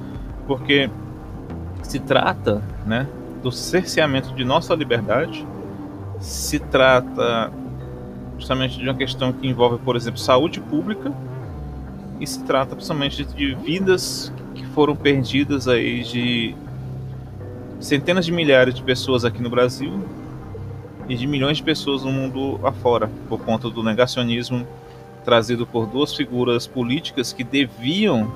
[0.46, 0.88] porque
[1.82, 3.06] se trata né,
[3.42, 5.46] do cerceamento de nossa liberdade,
[6.20, 7.52] se trata
[8.38, 11.12] justamente de uma questão que envolve, por exemplo, saúde pública,
[12.20, 16.54] e se trata principalmente de vidas que foram perdidas aí de
[17.80, 20.04] centenas de milhares de pessoas aqui no Brasil
[21.08, 24.66] e de milhões de pessoas no mundo afora, por conta do negacionismo
[25.24, 28.32] trazido por duas figuras políticas que deviam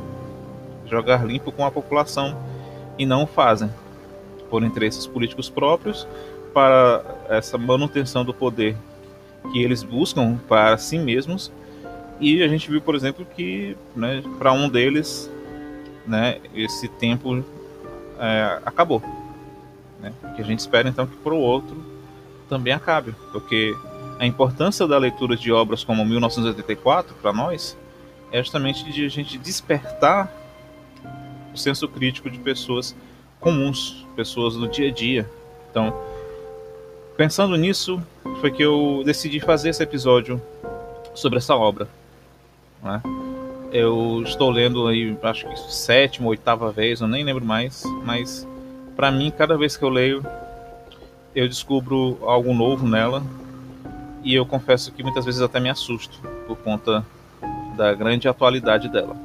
[0.87, 2.37] jogar limpo com a população
[2.99, 3.71] e não o fazem,
[4.49, 6.07] por interesses políticos próprios,
[6.53, 8.77] para essa manutenção do poder
[9.53, 11.53] que eles buscam para si mesmos.
[12.19, 15.31] E a gente viu, por exemplo, que né, para um deles,
[16.07, 17.45] né, esse tempo
[18.19, 19.03] é, acabou.
[20.01, 20.13] Né?
[20.35, 21.77] Que a gente espera então que para o outro
[22.49, 23.75] também acabe, porque
[24.19, 27.77] a importância da leitura de obras como 1984 para nós
[28.33, 30.33] é justamente de a gente despertar
[31.57, 32.95] o senso crítico de pessoas
[33.41, 35.29] comuns, pessoas do dia a dia.
[35.71, 35.93] Então,
[37.17, 38.01] pensando nisso,
[38.41, 40.41] foi que eu decidi fazer esse episódio
[41.15, 41.89] sobre essa obra.
[42.83, 43.03] Né?
[43.73, 48.47] Eu estou lendo aí, acho que sétima, oitava vez, eu nem lembro mais, mas
[48.95, 50.25] para mim, cada vez que eu leio,
[51.35, 53.23] eu descubro algo novo nela
[54.23, 57.05] e eu confesso que muitas vezes até me assusto por conta
[57.77, 59.17] da grande atualidade dela.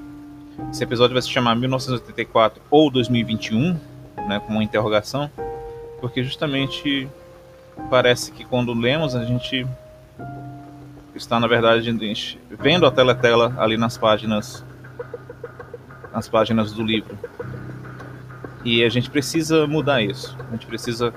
[0.69, 3.79] Esse episódio vai se chamar 1984 ou 2021,
[4.27, 5.29] né, com uma interrogação,
[5.99, 7.07] porque justamente
[7.89, 9.65] parece que quando lemos a gente
[11.15, 11.91] está na verdade
[12.49, 14.63] vendo a teletela ali nas páginas
[16.13, 17.17] nas páginas do livro.
[18.63, 20.37] E a gente precisa mudar isso.
[20.47, 21.13] A gente precisa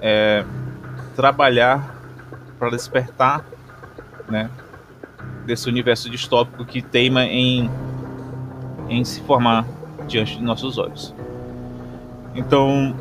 [0.00, 0.44] é,
[1.14, 1.96] trabalhar
[2.58, 3.44] para despertar,
[4.28, 4.48] né,
[5.44, 7.70] desse universo distópico que teima em
[8.90, 9.64] em se formar
[10.06, 11.14] diante de nossos olhos.
[12.34, 12.94] Então,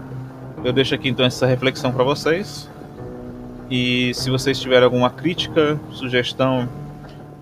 [0.64, 2.70] eu deixo aqui então essa reflexão para vocês
[3.70, 6.68] E se vocês tiverem alguma crítica, sugestão,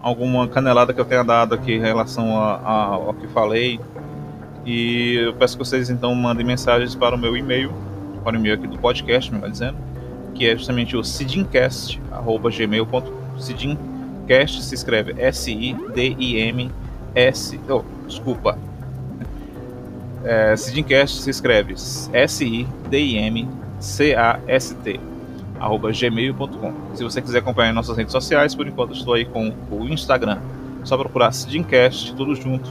[0.02, 3.80] alguma canelada que eu tenha dado aqui em relação a, a, ao que falei,
[4.66, 7.72] e eu peço que vocês então mandem mensagens para o meu e-mail,
[8.24, 9.78] para o e-mail aqui do podcast, melhor dizendo,
[10.36, 13.40] que é justamente o sidincast@gmail.com.
[13.40, 16.70] Sidincast se escreve S I D I M
[17.16, 18.58] S, oh, desculpa.
[20.24, 23.48] É, se escreve S I D I M
[23.80, 25.00] C A S T
[25.60, 26.74] arroba gmail.com.
[26.96, 30.40] Se você quiser acompanhar nossas redes sociais, por enquanto estou aí com o Instagram.
[30.84, 32.70] Só procurar Sidincast, tudo junto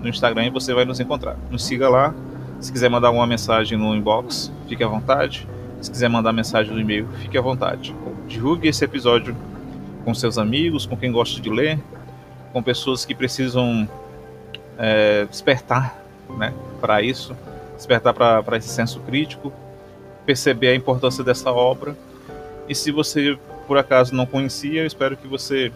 [0.00, 1.36] no Instagram e você vai nos encontrar.
[1.50, 2.14] Nos siga lá.
[2.60, 5.46] Se quiser mandar uma mensagem no inbox, fique à vontade.
[5.80, 7.94] Se quiser mandar mensagem no e-mail, fique à vontade.
[8.28, 9.34] Divulgue esse episódio
[10.04, 11.78] com seus amigos, com quem gosta de ler,
[12.52, 13.88] com pessoas que precisam
[14.80, 16.02] é, despertar
[16.36, 17.36] né, para isso,
[17.76, 19.52] despertar para esse senso crítico,
[20.26, 21.96] perceber a importância dessa obra.
[22.68, 25.70] E se você, por acaso, não conhecia, eu espero que você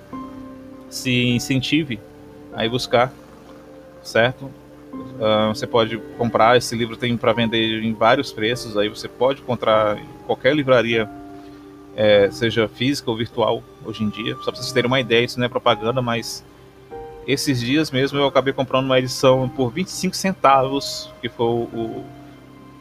[0.89, 2.01] se incentive
[2.53, 3.13] a ir buscar
[4.05, 4.51] certo?
[4.95, 9.41] Uh, você pode comprar esse livro tem para vender em vários preços aí você pode
[9.41, 11.09] encontrar em qualquer livraria
[11.97, 15.39] é, seja física ou virtual hoje em dia só para vocês terem uma ideia isso
[15.39, 16.45] não é propaganda mas
[17.27, 22.05] esses dias mesmo eu acabei comprando uma edição por 25 centavos que foi o,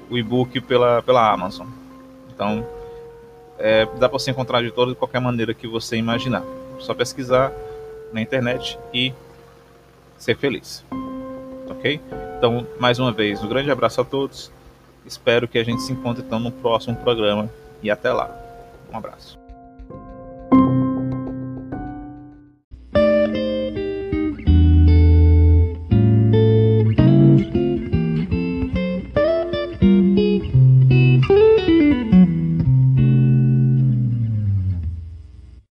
[0.09, 1.67] o e-book pela, pela Amazon
[2.33, 2.65] então
[3.57, 6.43] é, dá para você encontrar de toda e qualquer maneira que você imaginar
[6.79, 7.51] só pesquisar
[8.11, 9.13] na internet e
[10.17, 10.83] ser feliz
[11.83, 11.99] ok?
[12.37, 14.51] Então, mais uma vez, um grande abraço a todos.
[15.05, 17.49] Espero que a gente se encontre então no próximo programa
[17.81, 18.31] e até lá.
[18.91, 19.42] Um abraço.